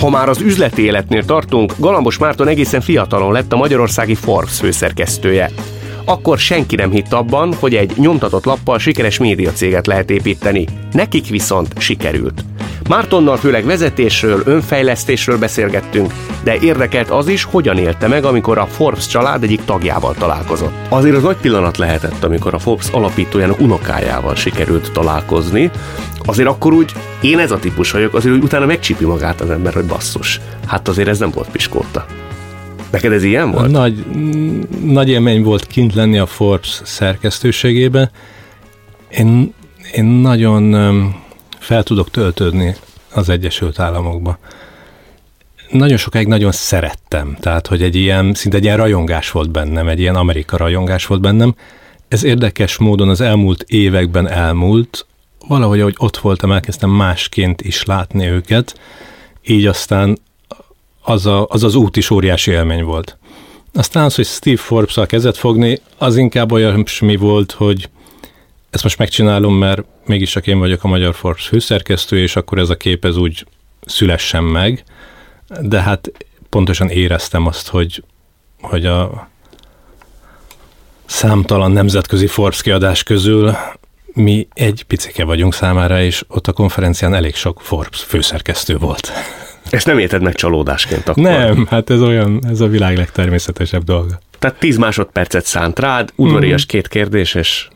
Ha 0.00 0.10
már 0.10 0.28
az 0.28 0.40
üzleti 0.40 0.82
életnél 0.82 1.24
tartunk, 1.24 1.72
Galambos 1.78 2.18
Márton 2.18 2.48
egészen 2.48 2.80
fiatalon 2.80 3.32
lett 3.32 3.52
a 3.52 3.56
magyarországi 3.56 4.14
Forbes 4.14 4.58
főszerkesztője 4.58 5.50
akkor 6.08 6.38
senki 6.38 6.76
nem 6.76 6.90
hitt 6.90 7.12
abban, 7.12 7.54
hogy 7.54 7.74
egy 7.74 7.92
nyomtatott 7.96 8.44
lappal 8.44 8.78
sikeres 8.78 9.18
médiacéget 9.18 9.86
lehet 9.86 10.10
építeni. 10.10 10.66
Nekik 10.92 11.28
viszont 11.28 11.72
sikerült. 11.78 12.44
Mártonnal 12.88 13.36
főleg 13.36 13.64
vezetésről, 13.64 14.42
önfejlesztésről 14.44 15.38
beszélgettünk, 15.38 16.12
de 16.42 16.56
érdekelt 16.56 17.10
az 17.10 17.28
is, 17.28 17.44
hogyan 17.44 17.78
élte 17.78 18.08
meg, 18.08 18.24
amikor 18.24 18.58
a 18.58 18.66
Forbes 18.66 19.06
család 19.06 19.42
egyik 19.42 19.64
tagjával 19.64 20.14
találkozott. 20.14 20.72
Azért 20.88 21.16
az 21.16 21.22
nagy 21.22 21.36
pillanat 21.36 21.76
lehetett, 21.76 22.24
amikor 22.24 22.54
a 22.54 22.58
Forbes 22.58 22.88
alapítójának 22.90 23.60
unokájával 23.60 24.34
sikerült 24.34 24.92
találkozni. 24.92 25.70
Azért 26.18 26.48
akkor 26.48 26.72
úgy, 26.72 26.92
én 27.20 27.38
ez 27.38 27.50
a 27.50 27.58
típus 27.58 27.90
vagyok, 27.90 28.14
azért 28.14 28.34
úgy 28.34 28.42
utána 28.42 28.66
megcsipi 28.66 29.04
magát 29.04 29.40
az 29.40 29.50
ember, 29.50 29.74
hogy 29.74 29.84
basszus. 29.84 30.40
Hát 30.66 30.88
azért 30.88 31.08
ez 31.08 31.18
nem 31.18 31.30
volt 31.30 31.48
piskóta. 31.48 32.06
Neked 32.90 33.12
ez 33.12 33.22
ilyen 33.22 33.50
volt? 33.50 33.70
Nagy, 33.70 34.04
nagy 34.84 35.08
élmény 35.08 35.42
volt 35.42 35.66
kint 35.66 35.94
lenni 35.94 36.18
a 36.18 36.26
Forbes 36.26 36.80
szerkesztőségében. 36.84 38.10
Én, 39.08 39.54
én 39.92 40.04
nagyon 40.04 40.74
fel 41.66 41.82
tudok 41.82 42.10
töltődni 42.10 42.76
az 43.12 43.28
Egyesült 43.28 43.78
Államokba. 43.78 44.38
Nagyon 45.70 45.96
sokáig 45.96 46.26
nagyon 46.26 46.52
szerettem, 46.52 47.36
tehát 47.40 47.66
hogy 47.66 47.82
egy 47.82 47.94
ilyen, 47.94 48.34
szinte 48.34 48.56
egy 48.56 48.64
ilyen 48.64 48.76
rajongás 48.76 49.30
volt 49.30 49.50
bennem, 49.50 49.88
egy 49.88 50.00
ilyen 50.00 50.14
Amerika 50.14 50.56
rajongás 50.56 51.06
volt 51.06 51.20
bennem. 51.20 51.54
Ez 52.08 52.24
érdekes 52.24 52.76
módon 52.76 53.08
az 53.08 53.20
elmúlt 53.20 53.62
években 53.62 54.28
elmúlt, 54.28 55.06
valahogy, 55.48 55.80
ahogy 55.80 55.94
ott 55.98 56.16
voltam, 56.16 56.52
elkezdtem 56.52 56.90
másként 56.90 57.62
is 57.62 57.84
látni 57.84 58.26
őket, 58.26 58.80
így 59.46 59.66
aztán 59.66 60.18
az, 61.02 61.26
a, 61.26 61.46
az 61.48 61.64
az 61.64 61.74
út 61.74 61.96
is 61.96 62.10
óriási 62.10 62.50
élmény 62.50 62.84
volt. 62.84 63.18
Aztán 63.72 64.04
az, 64.04 64.14
hogy 64.14 64.26
Steve 64.26 64.60
Forbes-szal 64.60 65.06
kezet 65.06 65.36
fogni, 65.36 65.80
az 65.98 66.16
inkább 66.16 66.52
olyan 66.52 66.84
mi 67.00 67.16
volt, 67.16 67.52
hogy 67.52 67.88
ezt 68.70 68.82
most 68.82 68.98
megcsinálom, 68.98 69.54
mert 69.54 69.82
mégis 70.04 70.30
csak 70.30 70.46
én 70.46 70.58
vagyok 70.58 70.84
a 70.84 70.88
Magyar 70.88 71.14
Forbes 71.14 71.46
főszerkesztő, 71.46 72.18
és 72.18 72.36
akkor 72.36 72.58
ez 72.58 72.70
a 72.70 72.76
kép 72.76 73.04
ez 73.04 73.16
úgy 73.16 73.46
szülessen 73.86 74.44
meg, 74.44 74.84
de 75.60 75.80
hát 75.80 76.10
pontosan 76.48 76.88
éreztem 76.88 77.46
azt, 77.46 77.68
hogy, 77.68 78.02
hogy 78.60 78.86
a 78.86 79.28
számtalan 81.04 81.70
nemzetközi 81.70 82.26
Forbes 82.26 82.62
kiadás 82.62 83.02
közül 83.02 83.56
mi 84.12 84.48
egy 84.54 84.84
picike 84.86 85.24
vagyunk 85.24 85.54
számára, 85.54 86.02
és 86.02 86.24
ott 86.28 86.46
a 86.46 86.52
konferencián 86.52 87.14
elég 87.14 87.34
sok 87.34 87.60
Forbes 87.60 88.00
főszerkesztő 88.00 88.76
volt. 88.76 89.12
Ezt 89.70 89.86
nem 89.86 89.98
érted 89.98 90.22
meg 90.22 90.34
csalódásként 90.34 91.08
akkor? 91.08 91.22
Nem, 91.22 91.66
hát 91.70 91.90
ez 91.90 92.00
olyan, 92.00 92.42
ez 92.48 92.60
a 92.60 92.66
világ 92.66 92.96
legtermészetesebb 92.96 93.82
dolga. 93.82 94.18
Tehát 94.38 94.58
10 94.58 94.76
másodpercet 94.76 95.44
szánt 95.44 95.78
rád, 95.78 96.12
udvarias 96.14 96.62
mm. 96.62 96.68
két 96.68 96.88
kérdés, 96.88 97.34
és 97.34 97.68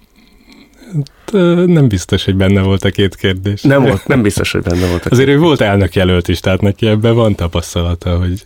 nem 1.66 1.88
biztos, 1.88 2.24
hogy 2.24 2.36
benne 2.36 2.62
volt 2.62 2.84
a 2.84 2.90
két 2.90 3.16
kérdés. 3.16 3.62
Nem 3.62 3.82
volt, 3.82 4.06
nem 4.06 4.22
biztos, 4.22 4.52
hogy 4.52 4.62
benne 4.62 4.86
volt. 4.86 5.04
A 5.06 5.08
Azért 5.10 5.28
ő 5.28 5.38
volt 5.38 5.60
elnök 5.60 5.94
jelölt 5.94 6.28
is, 6.28 6.40
tehát 6.40 6.60
neki 6.60 6.86
ebben 6.86 7.14
van 7.14 7.34
tapasztalata, 7.34 8.18
hogy, 8.18 8.42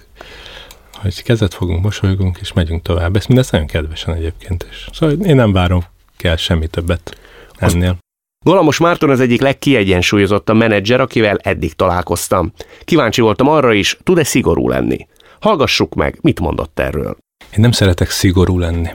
hogy 0.93 1.23
kezet 1.23 1.55
fogunk, 1.55 1.83
mosolygunk, 1.83 2.39
és 2.41 2.53
megyünk 2.53 2.83
tovább. 2.83 3.17
Ezt 3.17 3.29
mindezt 3.29 3.53
nagyon 3.53 3.67
kedvesen 3.67 4.15
egyébként 4.15 4.67
is. 4.71 4.89
Szóval 4.93 5.17
én 5.27 5.35
nem 5.37 5.53
várom 5.53 5.85
kell 6.17 6.37
semmi 6.37 6.67
többet 6.67 7.19
ennél. 7.57 7.97
Galamos 8.45 8.79
Márton 8.79 9.11
az 9.11 9.21
egyik 9.21 9.41
legkiegyensúlyozottabb 9.41 10.57
menedzser, 10.57 11.01
akivel 11.01 11.37
eddig 11.43 11.73
találkoztam. 11.73 12.53
Kíváncsi 12.85 13.21
voltam 13.21 13.49
arra 13.49 13.73
is, 13.73 13.99
tud-e 14.03 14.25
szigorú 14.25 14.69
lenni? 14.69 15.07
Hallgassuk 15.41 15.95
meg, 15.95 16.19
mit 16.21 16.41
mondott 16.41 16.79
erről. 16.79 17.17
Én 17.39 17.61
nem 17.61 17.71
szeretek 17.71 18.11
szigorú 18.11 18.59
lenni. 18.59 18.89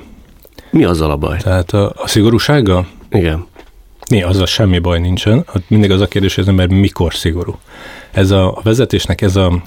Mi 0.72 0.84
azzal 0.84 1.12
a 1.12 1.18
baj? 1.18 1.38
Tehát 1.38 1.72
a, 1.72 1.94
a 1.96 2.08
szigorúsága? 2.08 2.88
Igen. 3.12 3.46
Mi, 4.10 4.22
azzal 4.22 4.46
semmi 4.46 4.80
baj 4.80 5.00
nincsen. 5.00 5.46
Mindig 5.68 5.92
az 5.92 6.02
a 6.02 6.08
kérdés, 6.08 6.36
hogy 6.36 6.44
az 6.44 6.50
ember 6.50 6.68
mikor 6.68 7.14
szigorú. 7.14 7.60
Ez 8.12 8.32
a, 8.32 8.58
a 8.58 8.62
vezetésnek 8.64 9.22
ez 9.22 9.36
a, 9.36 9.64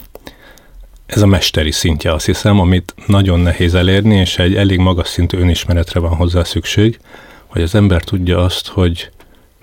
ez 1.06 1.22
a 1.22 1.26
mesteri 1.26 1.70
szintje, 1.70 2.12
azt 2.12 2.26
hiszem, 2.26 2.60
amit 2.60 2.94
nagyon 3.06 3.40
nehéz 3.40 3.74
elérni, 3.74 4.14
és 4.14 4.38
egy 4.38 4.56
elég 4.56 4.78
magas 4.78 5.08
szintű 5.08 5.38
önismeretre 5.38 6.00
van 6.00 6.14
hozzá 6.14 6.42
szükség, 6.42 6.98
hogy 7.46 7.62
az 7.62 7.74
ember 7.74 8.02
tudja 8.02 8.44
azt, 8.44 8.68
hogy 8.68 9.10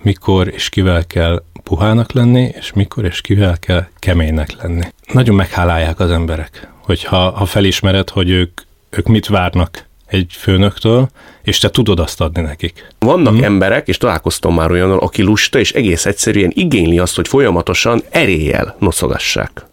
mikor 0.02 0.48
és 0.48 0.68
kivel 0.68 1.06
kell 1.06 1.42
puhának 1.64 2.12
lenni, 2.12 2.52
és 2.58 2.72
mikor 2.72 3.04
és 3.04 3.20
kivel 3.20 3.58
kell 3.58 3.86
keménynek 3.98 4.62
lenni. 4.62 4.86
Nagyon 5.12 5.34
meghálálják 5.34 6.00
az 6.00 6.10
emberek, 6.10 6.68
hogyha 6.80 7.30
ha 7.30 7.44
felismered, 7.44 8.10
hogy 8.10 8.30
ők, 8.30 8.60
ők 8.90 9.06
mit 9.06 9.26
várnak 9.26 9.88
egy 10.10 10.34
főnöktől, 10.38 11.08
és 11.42 11.58
te 11.58 11.70
tudod 11.70 12.00
azt 12.00 12.20
adni 12.20 12.42
nekik. 12.42 12.86
Vannak 12.98 13.34
hmm. 13.34 13.44
emberek, 13.44 13.88
és 13.88 13.96
találkoztam 13.96 14.54
már 14.54 14.70
olyannal, 14.70 14.98
aki 14.98 15.22
lusta, 15.22 15.58
és 15.58 15.72
egész 15.72 16.06
egyszerűen 16.06 16.50
igényli 16.54 16.98
azt, 16.98 17.16
hogy 17.16 17.28
folyamatosan 17.28 18.02
eréllyel 18.10 18.76
noszogassák. 18.78 19.66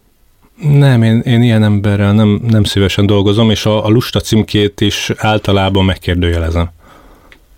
Nem, 0.62 1.02
én, 1.02 1.20
én 1.20 1.42
ilyen 1.42 1.62
emberrel 1.62 2.12
nem, 2.12 2.40
nem 2.48 2.64
szívesen 2.64 3.06
dolgozom, 3.06 3.50
és 3.50 3.66
a, 3.66 3.84
a 3.84 3.88
lusta 3.88 4.20
címkét 4.20 4.80
is 4.80 5.10
általában 5.16 5.84
megkérdőjelezem. 5.84 6.70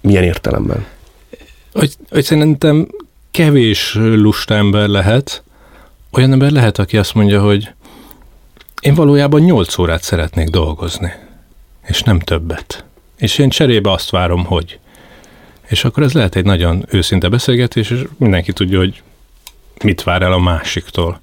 Milyen 0.00 0.22
értelemben? 0.22 0.86
Hogy, 1.72 1.94
hogy 2.10 2.24
szerintem 2.24 2.88
kevés 3.30 3.94
lusta 3.94 4.54
ember 4.54 4.88
lehet, 4.88 5.42
olyan 6.10 6.32
ember 6.32 6.50
lehet, 6.50 6.78
aki 6.78 6.96
azt 6.96 7.14
mondja, 7.14 7.42
hogy 7.42 7.68
én 8.80 8.94
valójában 8.94 9.40
8 9.40 9.78
órát 9.78 10.02
szeretnék 10.02 10.48
dolgozni 10.48 11.12
és 11.90 12.02
nem 12.02 12.18
többet. 12.18 12.84
És 13.16 13.38
én 13.38 13.48
cserébe 13.48 13.90
azt 13.90 14.10
várom, 14.10 14.44
hogy. 14.44 14.78
És 15.68 15.84
akkor 15.84 16.02
ez 16.02 16.12
lehet 16.12 16.36
egy 16.36 16.44
nagyon 16.44 16.86
őszinte 16.90 17.28
beszélgetés, 17.28 17.90
és 17.90 18.04
mindenki 18.16 18.52
tudja, 18.52 18.78
hogy 18.78 19.02
mit 19.84 20.02
vár 20.02 20.22
el 20.22 20.32
a 20.32 20.38
másiktól. 20.38 21.20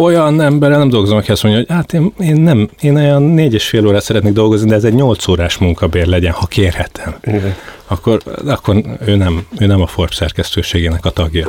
Olyan 0.00 0.40
emberrel 0.40 0.78
nem 0.78 0.88
dolgozom, 0.88 1.18
aki 1.18 1.30
azt 1.30 1.42
mondja, 1.42 1.60
hogy 1.60 1.70
hát 1.76 1.92
én, 1.92 2.12
én 2.18 2.36
nem, 2.36 2.70
én 2.80 2.96
olyan 2.96 3.22
négy 3.22 3.54
és 3.54 3.68
fél 3.68 3.86
órát 3.86 4.02
szeretnék 4.02 4.32
dolgozni, 4.32 4.68
de 4.68 4.74
ez 4.74 4.84
egy 4.84 4.94
nyolc 4.94 5.28
órás 5.28 5.58
munkabér 5.58 6.06
legyen, 6.06 6.32
ha 6.32 6.46
kérhetem. 6.46 7.14
Igen. 7.22 7.54
Akkor, 7.86 8.22
akkor 8.46 8.82
ő, 9.06 9.16
nem, 9.16 9.46
ő 9.58 9.66
nem 9.66 9.80
a 9.80 9.86
Forbes 9.86 10.16
szerkesztőségének 10.16 11.04
a 11.04 11.10
tagja. 11.10 11.48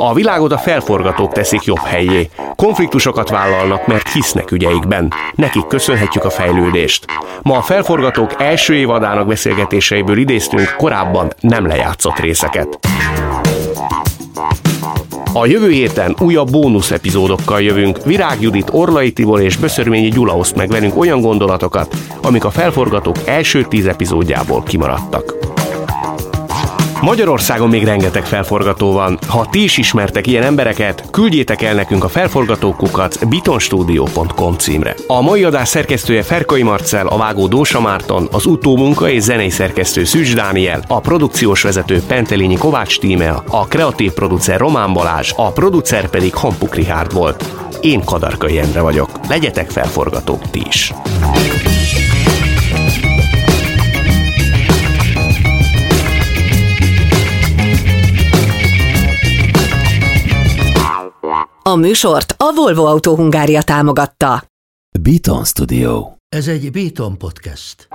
A 0.00 0.14
világot 0.14 0.52
a 0.52 0.58
felforgatók 0.58 1.32
teszik 1.32 1.64
jobb 1.64 1.84
helyé. 1.84 2.30
Konfliktusokat 2.56 3.30
vállalnak, 3.30 3.86
mert 3.86 4.12
hisznek 4.12 4.50
ügyeikben. 4.50 5.12
Nekik 5.34 5.66
köszönhetjük 5.66 6.24
a 6.24 6.30
fejlődést. 6.30 7.04
Ma 7.42 7.56
a 7.56 7.62
felforgatók 7.62 8.34
első 8.38 8.74
évadának 8.74 9.26
beszélgetéseiből 9.26 10.18
idéztünk 10.18 10.74
korábban 10.76 11.32
nem 11.40 11.66
lejátszott 11.66 12.18
részeket. 12.18 12.78
A 15.32 15.46
jövő 15.46 15.70
héten 15.70 16.16
újabb 16.20 16.50
bónusz 16.50 16.90
epizódokkal 16.90 17.62
jövünk. 17.62 18.04
Virág 18.04 18.40
Judit, 18.40 18.68
Orlai 18.72 19.12
Tibor 19.12 19.40
és 19.40 19.56
Böszörményi 19.56 20.08
Gyula 20.08 20.36
oszt 20.36 20.56
meg 20.56 20.68
velünk 20.68 20.98
olyan 20.98 21.20
gondolatokat, 21.20 21.96
amik 22.22 22.44
a 22.44 22.50
felforgatók 22.50 23.16
első 23.24 23.62
tíz 23.62 23.86
epizódjából 23.86 24.62
kimaradtak. 24.62 25.57
Magyarországon 27.02 27.68
még 27.68 27.84
rengeteg 27.84 28.26
felforgató 28.26 28.92
van. 28.92 29.18
Ha 29.26 29.46
ti 29.50 29.62
is 29.62 29.76
ismertek 29.76 30.26
ilyen 30.26 30.42
embereket, 30.42 31.04
küldjétek 31.10 31.62
el 31.62 31.74
nekünk 31.74 32.04
a 32.04 32.08
felforgatókukat 32.08 33.28
bitonstudio.com 33.28 34.56
címre. 34.56 34.94
A 35.06 35.20
mai 35.20 35.44
adás 35.44 35.68
szerkesztője 35.68 36.22
Ferkai 36.22 36.62
Marcel, 36.62 37.06
a 37.06 37.16
vágó 37.16 37.46
Dósa 37.46 37.80
Márton, 37.80 38.28
az 38.32 38.46
utómunka 38.46 39.08
és 39.08 39.22
zenei 39.22 39.50
szerkesztő 39.50 40.04
Szűcs 40.04 40.34
Dániel, 40.34 40.84
a 40.86 41.00
produkciós 41.00 41.62
vezető 41.62 42.02
Pentelényi 42.06 42.56
Kovács 42.56 42.98
Tímea, 42.98 43.44
a 43.48 43.66
kreatív 43.66 44.12
producer 44.12 44.58
Román 44.58 44.92
Balázs, 44.92 45.32
a 45.36 45.52
producer 45.52 46.08
pedig 46.08 46.34
Hampuk 46.34 46.74
Rihárd 46.74 47.12
volt. 47.12 47.44
Én 47.80 48.04
Kadarkai 48.04 48.58
Endre 48.58 48.80
vagyok. 48.80 49.10
Legyetek 49.28 49.70
felforgatók 49.70 50.50
ti 50.50 50.62
is! 50.68 50.92
A 61.68 61.76
műsort 61.76 62.34
a 62.36 62.52
Volvo 62.54 62.84
Autó 62.84 63.16
Hungária 63.16 63.62
támogatta. 63.62 64.44
Beaton 65.00 65.44
Studio. 65.44 66.12
Ez 66.28 66.48
egy 66.48 66.70
Beaton 66.70 67.18
podcast. 67.18 67.88